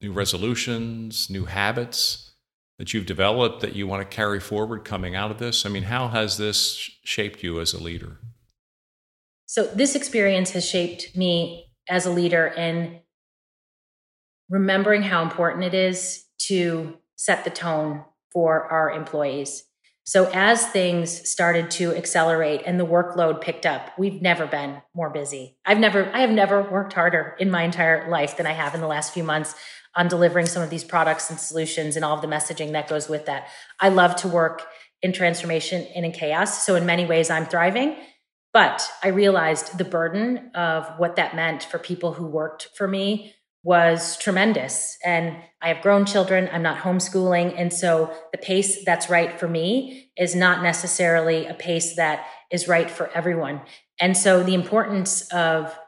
new 0.00 0.12
resolutions, 0.12 1.28
new 1.30 1.44
habits 1.44 2.32
that 2.78 2.92
you've 2.92 3.06
developed 3.06 3.60
that 3.60 3.76
you 3.76 3.86
want 3.86 4.02
to 4.02 4.16
carry 4.16 4.40
forward 4.40 4.84
coming 4.84 5.14
out 5.14 5.30
of 5.30 5.38
this? 5.38 5.64
I 5.66 5.68
mean, 5.68 5.84
how 5.84 6.08
has 6.08 6.36
this 6.36 6.90
shaped 7.04 7.42
you 7.42 7.60
as 7.60 7.72
a 7.72 7.82
leader? 7.82 8.18
So, 9.46 9.66
this 9.66 9.94
experience 9.94 10.52
has 10.52 10.66
shaped 10.66 11.16
me 11.16 11.66
as 11.88 12.06
a 12.06 12.10
leader 12.10 12.46
in 12.46 13.00
remembering 14.48 15.02
how 15.02 15.22
important 15.22 15.64
it 15.64 15.74
is 15.74 16.24
to 16.38 16.96
set 17.16 17.44
the 17.44 17.50
tone 17.50 18.04
for 18.30 18.64
our 18.64 18.90
employees. 18.90 19.64
So, 20.04 20.28
as 20.32 20.66
things 20.66 21.30
started 21.30 21.70
to 21.72 21.94
accelerate 21.94 22.62
and 22.66 22.78
the 22.78 22.86
workload 22.86 23.40
picked 23.40 23.66
up, 23.66 23.96
we've 23.96 24.20
never 24.20 24.46
been 24.46 24.82
more 24.94 25.10
busy. 25.10 25.56
I've 25.64 25.78
never, 25.78 26.10
I 26.12 26.20
have 26.20 26.30
never 26.30 26.60
worked 26.60 26.94
harder 26.94 27.36
in 27.38 27.50
my 27.50 27.62
entire 27.62 28.10
life 28.10 28.36
than 28.36 28.46
I 28.46 28.52
have 28.52 28.74
in 28.74 28.80
the 28.80 28.88
last 28.88 29.14
few 29.14 29.22
months 29.22 29.54
on 29.94 30.08
delivering 30.08 30.46
some 30.46 30.62
of 30.62 30.70
these 30.70 30.84
products 30.84 31.30
and 31.30 31.38
solutions 31.38 31.94
and 31.94 32.04
all 32.04 32.16
of 32.16 32.22
the 32.22 32.26
messaging 32.26 32.72
that 32.72 32.88
goes 32.88 33.08
with 33.08 33.26
that. 33.26 33.48
I 33.78 33.90
love 33.90 34.16
to 34.16 34.28
work 34.28 34.66
in 35.02 35.12
transformation 35.12 35.86
and 35.94 36.04
in 36.04 36.12
chaos. 36.12 36.64
So 36.64 36.74
in 36.74 36.86
many 36.86 37.04
ways, 37.04 37.30
I'm 37.30 37.46
thriving. 37.46 37.96
But 38.52 38.88
I 39.02 39.08
realized 39.08 39.78
the 39.78 39.84
burden 39.84 40.50
of 40.54 40.86
what 40.98 41.16
that 41.16 41.34
meant 41.34 41.62
for 41.62 41.78
people 41.78 42.12
who 42.14 42.26
worked 42.26 42.68
for 42.76 42.86
me 42.86 43.34
was 43.64 44.16
tremendous. 44.18 44.96
And 45.04 45.36
I 45.60 45.68
have 45.68 45.82
grown 45.82 46.04
children, 46.04 46.48
I'm 46.52 46.62
not 46.62 46.78
homeschooling. 46.78 47.54
And 47.56 47.72
so 47.72 48.12
the 48.32 48.38
pace 48.38 48.84
that's 48.84 49.08
right 49.08 49.38
for 49.38 49.46
me 49.46 50.10
is 50.16 50.34
not 50.34 50.62
necessarily 50.62 51.46
a 51.46 51.54
pace 51.54 51.94
that 51.96 52.26
is 52.50 52.66
right 52.66 52.90
for 52.90 53.08
everyone. 53.14 53.60
And 54.00 54.16
so 54.16 54.42
the 54.42 54.54
importance 54.54 55.22
of 55.32 55.78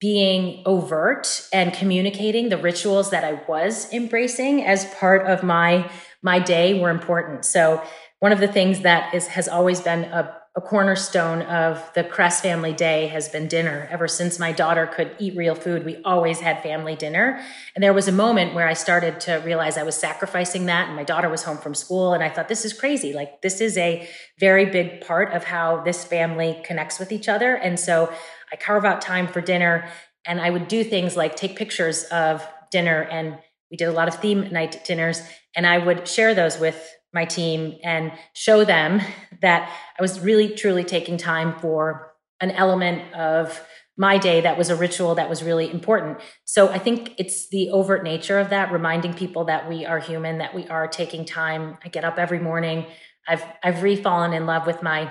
being 0.00 0.62
overt 0.64 1.48
and 1.52 1.72
communicating 1.72 2.48
the 2.48 2.56
rituals 2.56 3.10
that 3.10 3.24
I 3.24 3.40
was 3.48 3.92
embracing 3.92 4.64
as 4.64 4.84
part 4.94 5.26
of 5.26 5.42
my 5.42 5.90
my 6.22 6.38
day 6.40 6.80
were 6.80 6.90
important. 6.90 7.44
So 7.44 7.82
one 8.20 8.32
of 8.32 8.40
the 8.40 8.48
things 8.48 8.80
that 8.80 9.14
is 9.14 9.28
has 9.28 9.48
always 9.48 9.80
been 9.80 10.04
a, 10.04 10.36
a 10.58 10.60
cornerstone 10.60 11.42
of 11.42 11.88
the 11.94 12.02
Cress 12.02 12.40
family 12.40 12.72
day 12.72 13.06
has 13.06 13.28
been 13.28 13.46
dinner. 13.46 13.86
Ever 13.92 14.08
since 14.08 14.40
my 14.40 14.50
daughter 14.50 14.88
could 14.88 15.14
eat 15.20 15.36
real 15.36 15.54
food, 15.54 15.84
we 15.84 16.02
always 16.02 16.40
had 16.40 16.64
family 16.64 16.96
dinner. 16.96 17.40
And 17.76 17.84
there 17.84 17.92
was 17.92 18.08
a 18.08 18.12
moment 18.12 18.54
where 18.54 18.66
I 18.66 18.72
started 18.72 19.20
to 19.20 19.34
realize 19.34 19.78
I 19.78 19.84
was 19.84 19.94
sacrificing 19.94 20.66
that 20.66 20.88
and 20.88 20.96
my 20.96 21.04
daughter 21.04 21.28
was 21.28 21.44
home 21.44 21.58
from 21.58 21.76
school 21.76 22.12
and 22.12 22.24
I 22.24 22.28
thought 22.28 22.48
this 22.48 22.64
is 22.64 22.72
crazy. 22.72 23.12
Like 23.12 23.40
this 23.40 23.60
is 23.60 23.78
a 23.78 24.08
very 24.40 24.64
big 24.66 25.00
part 25.06 25.32
of 25.32 25.44
how 25.44 25.84
this 25.84 26.02
family 26.02 26.60
connects 26.64 26.98
with 26.98 27.12
each 27.12 27.28
other. 27.28 27.54
And 27.54 27.78
so 27.78 28.12
I 28.52 28.56
carve 28.56 28.84
out 28.84 29.00
time 29.00 29.28
for 29.28 29.40
dinner 29.40 29.88
and 30.26 30.40
I 30.40 30.50
would 30.50 30.66
do 30.66 30.82
things 30.82 31.16
like 31.16 31.36
take 31.36 31.54
pictures 31.54 32.02
of 32.10 32.44
dinner 32.72 33.02
and 33.02 33.38
we 33.70 33.76
did 33.76 33.86
a 33.86 33.92
lot 33.92 34.08
of 34.08 34.16
theme 34.16 34.52
night 34.52 34.84
dinners 34.84 35.22
and 35.54 35.68
I 35.68 35.78
would 35.78 36.08
share 36.08 36.34
those 36.34 36.58
with 36.58 36.97
my 37.18 37.24
team 37.24 37.60
and 37.82 38.12
show 38.32 38.64
them 38.64 39.00
that 39.42 39.60
I 39.98 40.00
was 40.00 40.20
really 40.20 40.48
truly 40.54 40.84
taking 40.84 41.16
time 41.16 41.58
for 41.58 42.12
an 42.40 42.52
element 42.52 43.12
of 43.12 43.60
my 43.96 44.16
day 44.16 44.40
that 44.42 44.56
was 44.56 44.70
a 44.70 44.76
ritual 44.76 45.16
that 45.16 45.28
was 45.28 45.42
really 45.42 45.68
important. 45.68 46.20
So 46.44 46.68
I 46.68 46.78
think 46.78 47.14
it's 47.18 47.48
the 47.48 47.70
overt 47.70 48.04
nature 48.04 48.38
of 48.38 48.50
that, 48.50 48.70
reminding 48.70 49.14
people 49.14 49.46
that 49.46 49.68
we 49.68 49.84
are 49.84 49.98
human, 49.98 50.38
that 50.38 50.54
we 50.54 50.68
are 50.68 50.86
taking 50.86 51.24
time. 51.24 51.76
I 51.84 51.88
get 51.88 52.04
up 52.04 52.16
every 52.18 52.38
morning. 52.38 52.86
I've 53.26 53.44
I've 53.64 53.80
refallen 53.90 54.32
in 54.38 54.46
love 54.46 54.64
with 54.70 54.80
my 54.90 55.10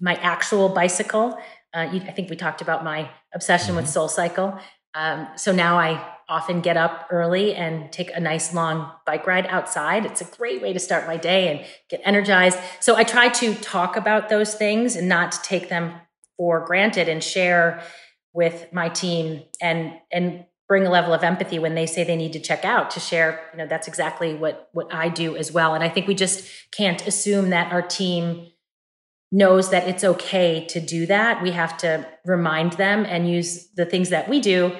my 0.00 0.16
actual 0.16 0.68
bicycle. 0.68 1.38
Uh, 1.72 1.86
I 2.10 2.12
think 2.16 2.28
we 2.30 2.36
talked 2.36 2.62
about 2.66 2.82
my 2.82 3.08
obsession 3.32 3.68
mm-hmm. 3.68 3.76
with 3.76 3.88
Soul 3.88 4.08
Cycle. 4.08 4.58
Um, 4.94 5.28
so 5.36 5.52
now 5.52 5.78
I 5.78 6.14
often 6.28 6.60
get 6.60 6.76
up 6.76 7.08
early 7.10 7.54
and 7.54 7.92
take 7.92 8.10
a 8.14 8.20
nice 8.20 8.54
long 8.54 8.90
bike 9.04 9.26
ride 9.26 9.46
outside. 9.46 10.06
It's 10.06 10.20
a 10.20 10.36
great 10.36 10.62
way 10.62 10.72
to 10.72 10.78
start 10.78 11.06
my 11.06 11.16
day 11.16 11.48
and 11.48 11.66
get 11.90 12.00
energized. 12.04 12.58
So 12.80 12.96
I 12.96 13.04
try 13.04 13.28
to 13.28 13.54
talk 13.56 13.96
about 13.96 14.28
those 14.28 14.54
things 14.54 14.96
and 14.96 15.08
not 15.08 15.32
take 15.42 15.68
them 15.68 15.94
for 16.36 16.64
granted 16.64 17.08
and 17.08 17.22
share 17.22 17.82
with 18.32 18.72
my 18.72 18.88
team 18.88 19.42
and 19.60 19.92
and 20.12 20.44
bring 20.66 20.86
a 20.86 20.90
level 20.90 21.12
of 21.12 21.22
empathy 21.22 21.58
when 21.58 21.74
they 21.74 21.86
say 21.86 22.04
they 22.04 22.16
need 22.16 22.32
to 22.32 22.40
check 22.40 22.64
out 22.64 22.90
to 22.90 22.98
share 22.98 23.40
you 23.52 23.58
know 23.58 23.66
that's 23.66 23.86
exactly 23.86 24.34
what 24.34 24.68
what 24.72 24.92
I 24.92 25.08
do 25.08 25.36
as 25.36 25.52
well 25.52 25.74
and 25.74 25.84
I 25.84 25.88
think 25.88 26.08
we 26.08 26.14
just 26.14 26.44
can't 26.72 27.06
assume 27.06 27.50
that 27.50 27.72
our 27.72 27.82
team 27.82 28.48
knows 29.34 29.70
that 29.70 29.88
it's 29.88 30.04
okay 30.04 30.64
to 30.66 30.80
do 30.80 31.06
that 31.06 31.42
we 31.42 31.50
have 31.50 31.76
to 31.76 32.06
remind 32.24 32.72
them 32.74 33.04
and 33.04 33.28
use 33.28 33.68
the 33.74 33.84
things 33.84 34.10
that 34.10 34.28
we 34.28 34.40
do 34.40 34.72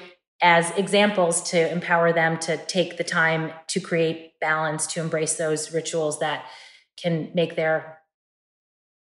as 0.42 0.70
examples 0.72 1.42
to 1.42 1.72
empower 1.72 2.12
them 2.12 2.38
to 2.38 2.56
take 2.66 2.96
the 2.96 3.04
time 3.04 3.52
to 3.66 3.80
create 3.80 4.32
balance 4.40 4.86
to 4.86 5.00
embrace 5.00 5.34
those 5.34 5.72
rituals 5.72 6.18
that 6.20 6.44
can 7.02 7.30
make 7.34 7.56
their 7.56 7.98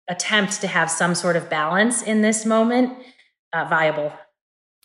attempt 0.08 0.60
to 0.62 0.67
have 0.67 0.89
some 0.89 1.13
sort 1.15 1.36
of 1.36 1.49
balance 1.49 2.02
in 2.02 2.21
this 2.21 2.45
moment 2.45 2.97
uh, 3.54 3.65
viable 3.65 4.12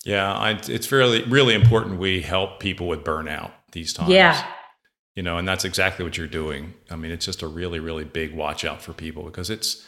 yeah, 0.04 0.32
I, 0.32 0.50
it's 0.50 0.92
really 0.92 1.24
really 1.24 1.54
important 1.54 1.98
we 1.98 2.20
help 2.20 2.60
people 2.60 2.86
with 2.86 3.04
burnout 3.04 3.52
these 3.72 3.92
times. 3.92 4.10
Yeah. 4.10 4.46
You 5.16 5.22
know, 5.22 5.38
and 5.38 5.46
that's 5.46 5.64
exactly 5.64 6.04
what 6.04 6.18
you're 6.18 6.26
doing. 6.26 6.74
I 6.90 6.96
mean, 6.96 7.10
it's 7.10 7.24
just 7.24 7.42
a 7.42 7.48
really 7.48 7.80
really 7.80 8.04
big 8.04 8.34
watch 8.34 8.64
out 8.64 8.82
for 8.82 8.92
people 8.92 9.24
because 9.24 9.48
it's 9.48 9.84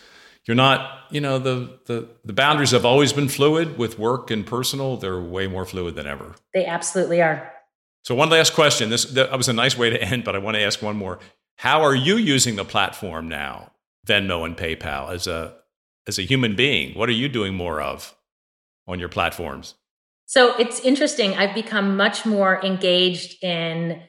you're 0.46 0.54
not, 0.54 1.06
you 1.10 1.20
know, 1.20 1.38
the 1.38 1.78
the 1.86 2.08
the 2.24 2.32
boundaries 2.32 2.70
have 2.70 2.84
always 2.84 3.12
been 3.12 3.28
fluid 3.28 3.78
with 3.78 3.98
work 3.98 4.30
and 4.30 4.46
personal. 4.46 4.96
They're 4.96 5.20
way 5.20 5.46
more 5.46 5.66
fluid 5.66 5.96
than 5.96 6.06
ever. 6.06 6.36
They 6.54 6.64
absolutely 6.64 7.20
are. 7.20 7.52
So 8.04 8.14
one 8.14 8.30
last 8.30 8.54
question. 8.54 8.88
This 8.88 9.04
that 9.06 9.36
was 9.36 9.48
a 9.48 9.52
nice 9.52 9.76
way 9.76 9.90
to 9.90 10.00
end, 10.00 10.22
but 10.22 10.36
I 10.36 10.38
want 10.38 10.56
to 10.56 10.62
ask 10.62 10.80
one 10.80 10.96
more. 10.96 11.18
How 11.56 11.82
are 11.82 11.94
you 11.94 12.16
using 12.16 12.56
the 12.56 12.64
platform 12.64 13.28
now, 13.28 13.72
Venmo 14.06 14.44
and 14.44 14.56
PayPal, 14.56 15.10
as 15.10 15.26
a 15.26 15.54
as 16.06 16.18
a 16.18 16.22
human 16.22 16.54
being? 16.54 16.96
What 16.96 17.08
are 17.08 17.12
you 17.12 17.28
doing 17.28 17.54
more 17.54 17.80
of 17.80 18.14
on 18.86 19.00
your 19.00 19.08
platforms? 19.08 19.74
So 20.26 20.56
it's 20.56 20.78
interesting. 20.80 21.34
I've 21.34 21.54
become 21.54 21.96
much 21.96 22.24
more 22.24 22.64
engaged 22.64 23.42
in 23.42 24.02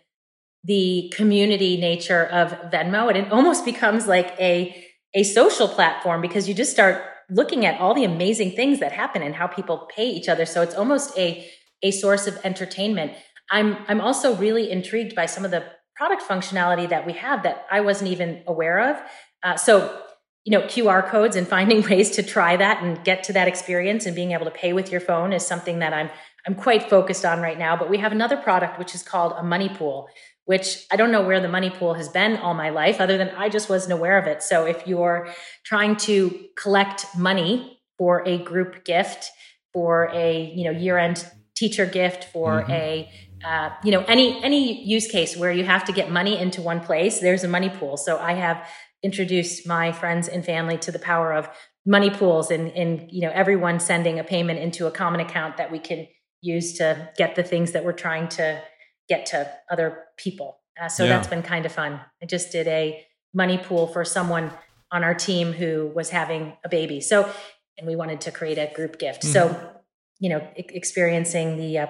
the 0.63 1.12
community 1.15 1.78
nature 1.78 2.26
of 2.26 2.52
Venmo, 2.71 3.08
and 3.08 3.17
it 3.17 3.32
almost 3.32 3.65
becomes 3.71 4.06
like 4.06 4.39
a 4.39 4.87
a 5.13 5.24
social 5.24 5.67
platform 5.67 6.22
because 6.22 6.48
you 6.48 6.54
just 6.54 6.72
start 6.72 7.02
looking 7.30 7.65
at 7.65 7.80
all 7.80 7.93
the 7.93 8.04
amazing 8.04 8.52
things 8.52 8.80
that 8.80 8.91
happen 8.91 9.22
and 9.22 9.36
how 9.36 9.48
people 9.48 9.89
pay 9.93 10.10
each 10.10 10.30
other. 10.30 10.46
So 10.46 10.62
it's 10.62 10.76
almost 10.76 11.17
a 11.17 11.50
a 11.84 11.91
source 11.91 12.26
of 12.28 12.38
entertainment. 12.43 13.13
I'm 13.52 13.78
I'm 13.88 14.02
also 14.02 14.36
really 14.36 14.72
intrigued 14.72 15.15
by 15.15 15.26
some 15.26 15.46
of 15.46 15.52
the 15.52 15.63
product 15.96 16.22
functionality 16.22 16.88
that 16.89 17.06
we 17.06 17.13
have 17.13 17.43
that 17.43 17.65
I 17.72 17.82
wasn't 17.82 18.12
even 18.12 18.43
aware 18.48 18.91
of. 18.91 19.02
Uh, 19.43 19.56
so 19.56 20.04
you 20.48 20.52
know 20.58 20.65
qr 20.65 21.06
codes 21.10 21.36
and 21.36 21.48
finding 21.56 21.82
ways 21.84 22.10
to 22.12 22.24
try 22.24 22.56
that 22.56 22.82
and 22.82 23.04
get 23.04 23.24
to 23.26 23.34
that 23.34 23.48
experience 23.48 24.06
and 24.06 24.15
being 24.15 24.32
able 24.32 24.46
to 24.46 24.52
pay 24.52 24.72
with 24.74 24.91
your 24.91 25.02
phone 25.02 25.34
is 25.34 25.46
something 25.46 25.80
that 25.80 25.93
i'm 25.93 26.10
i'm 26.48 26.56
quite 26.56 26.89
focused 26.89 27.26
on 27.26 27.41
right 27.41 27.60
now 27.60 27.76
but 27.76 27.89
we 27.89 27.98
have 27.98 28.13
another 28.13 28.38
product 28.38 28.80
which 28.80 28.96
is 28.96 29.04
called 29.04 29.34
a 29.38 29.43
money 29.43 29.67
pool 29.67 30.08
which 30.48 30.86
i 30.92 30.96
don't 30.96 31.12
know 31.12 31.22
where 31.22 31.40
the 31.40 31.48
money 31.48 31.70
pool 31.70 31.94
has 31.94 32.10
been 32.10 32.38
all 32.38 32.54
my 32.54 32.70
life 32.70 33.00
other 33.00 33.18
than 33.18 33.30
i 33.38 33.48
just 33.48 33.70
wasn't 33.70 33.94
aware 33.94 34.18
of 34.18 34.26
it 34.26 34.42
so 34.42 34.66
if 34.66 34.88
you're 34.88 35.30
trying 35.64 35.96
to 35.96 36.46
collect 36.56 37.06
money 37.16 37.80
for 37.98 38.28
a 38.28 38.38
group 38.40 38.84
gift 38.84 39.30
for 39.74 40.10
a 40.14 40.52
you 40.56 40.64
know 40.64 40.72
year 40.72 40.98
end 40.98 41.30
teacher 41.56 41.86
gift 41.86 42.26
for 42.26 42.62
mm-hmm. 42.62 42.72
a 42.72 43.12
uh, 43.46 43.70
you 43.84 43.92
know 43.92 44.04
any 44.08 44.44
any 44.44 44.84
use 44.84 45.08
case 45.08 45.38
where 45.38 45.52
you 45.52 45.64
have 45.64 45.84
to 45.84 45.92
get 45.92 46.10
money 46.10 46.38
into 46.38 46.62
one 46.62 46.80
place 46.80 47.20
there's 47.20 47.44
a 47.44 47.48
money 47.48 47.70
pool 47.70 47.98
so 47.98 48.18
i 48.18 48.34
have 48.34 48.68
introduced 49.04 49.68
my 49.68 49.92
friends 49.92 50.28
and 50.28 50.44
family 50.44 50.78
to 50.78 50.92
the 50.92 51.00
power 51.00 51.32
of 51.34 51.48
money 51.86 52.10
pools 52.10 52.50
and, 52.52 52.72
and 52.72 53.12
you 53.12 53.22
know 53.22 53.32
everyone 53.34 53.80
sending 53.80 54.18
a 54.18 54.24
payment 54.24 54.60
into 54.60 54.88
a 54.88 54.92
common 54.92 55.20
account 55.20 55.58
that 55.58 55.72
we 55.72 55.80
can 55.80 56.08
use 56.42 56.74
to 56.74 57.10
get 57.18 57.36
the 57.36 57.44
things 57.44 57.72
that 57.74 57.84
we're 57.84 57.92
trying 57.92 58.28
to 58.28 58.62
get 59.08 59.26
to 59.28 59.52
other 59.70 60.06
people. 60.17 60.60
Uh, 60.82 60.88
so 60.88 61.04
yeah. 61.04 61.10
that's 61.10 61.28
been 61.28 61.41
kind 61.41 61.65
of 61.65 61.72
fun. 61.72 62.00
I 62.22 62.26
just 62.26 62.52
did 62.52 62.67
a 62.67 63.06
money 63.34 63.58
pool 63.58 63.88
for 63.88 64.06
someone 64.06 64.52
on 64.91 65.04
our 65.04 65.13
team 65.13 65.54
who 65.54 65.91
was 65.96 66.10
having 66.10 66.54
a 66.63 66.70
baby. 66.70 67.02
So, 67.02 67.30
and 67.78 67.88
we 67.88 67.96
wanted 67.96 68.22
to 68.22 68.32
create 68.32 68.58
a 68.58 68.72
group 68.74 69.00
gift. 69.00 69.24
Mm-hmm. 69.24 69.34
So, 69.34 69.72
you 70.20 70.30
know, 70.30 70.48
experiencing 70.56 71.58
the 71.58 71.80
uh, 71.80 71.88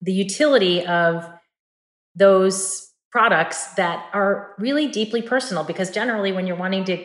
the 0.00 0.12
utility 0.12 0.84
of 0.84 1.28
those 2.14 2.90
products 3.10 3.74
that 3.74 4.08
are 4.12 4.54
really 4.58 4.88
deeply 4.88 5.22
personal 5.22 5.64
because 5.64 5.90
generally 5.90 6.32
when 6.32 6.46
you're 6.46 6.56
wanting 6.56 6.84
to 6.84 7.04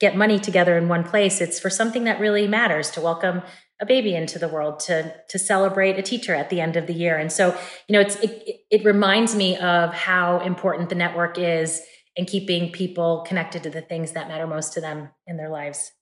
get 0.00 0.16
money 0.16 0.38
together 0.38 0.76
in 0.76 0.88
one 0.88 1.04
place 1.04 1.40
it's 1.40 1.60
for 1.60 1.70
something 1.70 2.04
that 2.04 2.18
really 2.18 2.48
matters 2.48 2.90
to 2.90 3.00
welcome 3.00 3.40
a 3.80 3.86
baby 3.86 4.14
into 4.14 4.38
the 4.38 4.48
world 4.48 4.78
to 4.80 5.14
to 5.28 5.38
celebrate 5.38 5.98
a 5.98 6.02
teacher 6.02 6.34
at 6.34 6.50
the 6.50 6.60
end 6.60 6.76
of 6.76 6.86
the 6.86 6.94
year 6.94 7.16
and 7.16 7.32
so 7.32 7.48
you 7.88 7.92
know 7.92 8.00
it's 8.00 8.16
it, 8.16 8.60
it 8.70 8.84
reminds 8.84 9.34
me 9.34 9.56
of 9.58 9.92
how 9.92 10.38
important 10.40 10.88
the 10.88 10.94
network 10.94 11.38
is 11.38 11.82
in 12.16 12.24
keeping 12.24 12.70
people 12.70 13.24
connected 13.26 13.62
to 13.62 13.70
the 13.70 13.80
things 13.80 14.12
that 14.12 14.28
matter 14.28 14.46
most 14.46 14.72
to 14.72 14.80
them 14.80 15.08
in 15.26 15.36
their 15.36 15.48
lives 15.48 15.92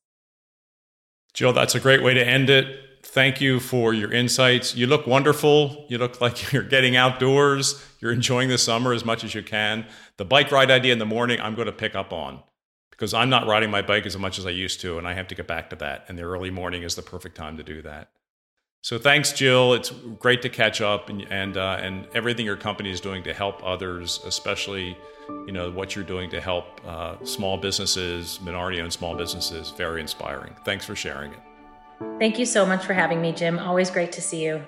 jill 1.32 1.52
that's 1.52 1.74
a 1.74 1.80
great 1.80 2.02
way 2.02 2.12
to 2.12 2.26
end 2.26 2.50
it 2.50 2.66
thank 3.02 3.40
you 3.40 3.61
for 3.61 3.92
your 3.92 4.12
insights. 4.12 4.74
You 4.74 4.87
look 4.87 5.06
wonderful. 5.06 5.87
You 5.88 5.98
look 5.98 6.20
like 6.20 6.52
you're 6.52 6.62
getting 6.62 6.96
outdoors. 6.96 7.85
You're 8.00 8.12
enjoying 8.12 8.48
the 8.48 8.58
summer 8.58 8.92
as 8.92 9.04
much 9.04 9.24
as 9.24 9.35
you 9.35 9.42
can. 9.42 9.87
The 10.16 10.24
bike 10.24 10.50
ride 10.50 10.70
idea 10.70 10.92
in 10.92 10.98
the 10.98 11.06
morning, 11.06 11.40
I'm 11.40 11.54
going 11.54 11.66
to 11.66 11.72
pick 11.72 11.94
up 11.94 12.12
on 12.12 12.42
because 13.02 13.14
I'm 13.14 13.30
not 13.30 13.48
riding 13.48 13.68
my 13.68 13.82
bike 13.82 14.06
as 14.06 14.16
much 14.16 14.38
as 14.38 14.46
I 14.46 14.50
used 14.50 14.80
to, 14.82 14.96
and 14.96 15.08
I 15.08 15.14
have 15.14 15.26
to 15.26 15.34
get 15.34 15.48
back 15.48 15.70
to 15.70 15.76
that. 15.76 16.04
And 16.06 16.16
the 16.16 16.22
early 16.22 16.50
morning 16.50 16.84
is 16.84 16.94
the 16.94 17.02
perfect 17.02 17.36
time 17.36 17.56
to 17.56 17.64
do 17.64 17.82
that. 17.82 18.10
So 18.80 18.96
thanks, 18.96 19.32
Jill. 19.32 19.74
It's 19.74 19.90
great 20.20 20.40
to 20.42 20.48
catch 20.48 20.80
up 20.80 21.08
and 21.08 21.22
and 21.22 21.56
uh, 21.56 21.78
and 21.80 22.06
everything 22.14 22.46
your 22.46 22.56
company 22.56 22.92
is 22.92 23.00
doing 23.00 23.24
to 23.24 23.34
help 23.34 23.60
others, 23.64 24.20
especially 24.24 24.96
you 25.46 25.52
know 25.52 25.68
what 25.68 25.96
you're 25.96 26.04
doing 26.04 26.30
to 26.30 26.40
help 26.40 26.80
uh, 26.86 27.16
small 27.24 27.56
businesses, 27.56 28.40
minority-owned 28.40 28.92
small 28.92 29.16
businesses. 29.16 29.70
Very 29.70 30.00
inspiring. 30.00 30.54
Thanks 30.64 30.86
for 30.86 30.94
sharing 30.94 31.32
it. 31.32 31.40
Thank 32.20 32.38
you 32.38 32.46
so 32.46 32.64
much 32.64 32.84
for 32.84 32.92
having 32.92 33.20
me, 33.20 33.32
Jim. 33.32 33.58
Always 33.58 33.90
great 33.90 34.12
to 34.12 34.22
see 34.22 34.44
you. 34.44 34.64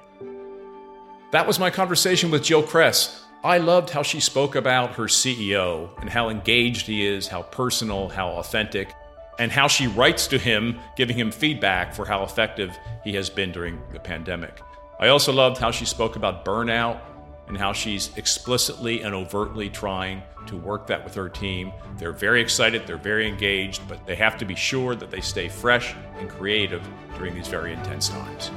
That 1.31 1.47
was 1.47 1.61
my 1.61 1.71
conversation 1.71 2.33
with 2.33 2.43
Jill 2.43 2.65
Cress. 2.65 3.24
I 3.45 3.59
loved 3.59 3.91
how 3.91 4.03
she 4.03 4.21
spoke 4.21 4.55
about 4.55 4.95
her 4.95 5.05
CEO 5.05 5.91
and 6.01 6.09
how 6.09 6.31
engaged 6.31 6.87
he 6.87 7.07
is, 7.07 7.29
how 7.29 7.43
personal, 7.43 8.09
how 8.09 8.31
authentic, 8.31 8.95
and 9.39 9.53
how 9.53 9.69
she 9.69 9.87
writes 9.87 10.27
to 10.29 10.39
him, 10.39 10.81
giving 10.97 11.15
him 11.15 11.31
feedback 11.31 11.93
for 11.93 12.07
how 12.07 12.25
effective 12.25 12.75
he 13.05 13.13
has 13.17 13.29
been 13.29 13.53
during 13.53 13.83
the 13.93 14.01
pandemic. 14.01 14.63
I 14.99 15.09
also 15.09 15.31
loved 15.31 15.59
how 15.59 15.71
she 15.73 15.85
spoke 15.85 16.17
about 16.17 16.47
burnout 16.47 17.01
and 17.47 17.59
how 17.59 17.75
she's 17.75 18.17
explicitly 18.17 19.03
and 19.03 19.15
overtly 19.15 19.69
trying 19.69 20.23
to 20.47 20.57
work 20.57 20.87
that 20.87 21.05
with 21.05 21.15
her 21.15 21.29
team. 21.29 21.71
They're 21.99 22.13
very 22.13 22.41
excited, 22.41 22.87
they're 22.87 22.97
very 22.97 23.29
engaged, 23.29 23.87
but 23.87 24.07
they 24.07 24.17
have 24.17 24.39
to 24.39 24.47
be 24.47 24.55
sure 24.55 24.95
that 24.95 25.11
they 25.11 25.21
stay 25.21 25.51
fresh 25.51 25.95
and 26.19 26.31
creative 26.31 26.83
during 27.19 27.35
these 27.35 27.49
very 27.49 27.75
intense 27.75 28.09
times. 28.09 28.51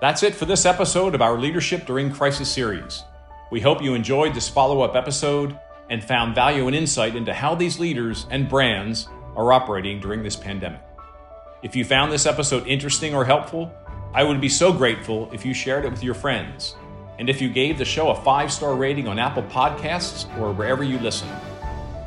That's 0.00 0.22
it 0.24 0.34
for 0.34 0.44
this 0.44 0.66
episode 0.66 1.14
of 1.14 1.22
our 1.22 1.38
Leadership 1.38 1.86
During 1.86 2.12
Crisis 2.12 2.50
series. 2.50 3.04
We 3.52 3.60
hope 3.60 3.80
you 3.80 3.94
enjoyed 3.94 4.34
this 4.34 4.48
follow 4.48 4.82
up 4.82 4.96
episode 4.96 5.58
and 5.88 6.02
found 6.02 6.34
value 6.34 6.66
and 6.66 6.74
insight 6.74 7.14
into 7.14 7.32
how 7.32 7.54
these 7.54 7.78
leaders 7.78 8.26
and 8.30 8.48
brands 8.48 9.08
are 9.36 9.52
operating 9.52 10.00
during 10.00 10.22
this 10.22 10.34
pandemic. 10.34 10.80
If 11.62 11.76
you 11.76 11.84
found 11.84 12.10
this 12.10 12.26
episode 12.26 12.66
interesting 12.66 13.14
or 13.14 13.24
helpful, 13.24 13.72
I 14.12 14.24
would 14.24 14.40
be 14.40 14.48
so 14.48 14.72
grateful 14.72 15.30
if 15.32 15.44
you 15.46 15.54
shared 15.54 15.84
it 15.84 15.92
with 15.92 16.02
your 16.02 16.14
friends 16.14 16.74
and 17.20 17.30
if 17.30 17.40
you 17.40 17.48
gave 17.48 17.78
the 17.78 17.84
show 17.84 18.10
a 18.10 18.20
five 18.22 18.52
star 18.52 18.74
rating 18.74 19.06
on 19.06 19.20
Apple 19.20 19.44
Podcasts 19.44 20.26
or 20.38 20.52
wherever 20.52 20.82
you 20.82 20.98
listen. 20.98 21.28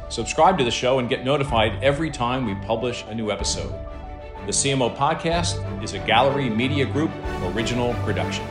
Subscribe 0.10 0.58
to 0.58 0.66
the 0.66 0.72
show 0.72 1.00
and 1.00 1.08
get 1.08 1.24
notified 1.24 1.82
every 1.82 2.12
time 2.12 2.46
we 2.46 2.54
publish 2.66 3.06
a 3.08 3.16
new 3.16 3.32
episode. 3.32 3.74
The 4.48 4.54
CMO 4.54 4.96
Podcast 4.96 5.84
is 5.84 5.92
a 5.92 6.00
Gallery 6.00 6.50
Media 6.50 6.86
Group 6.86 7.12
original 7.54 7.94
production. 8.06 8.46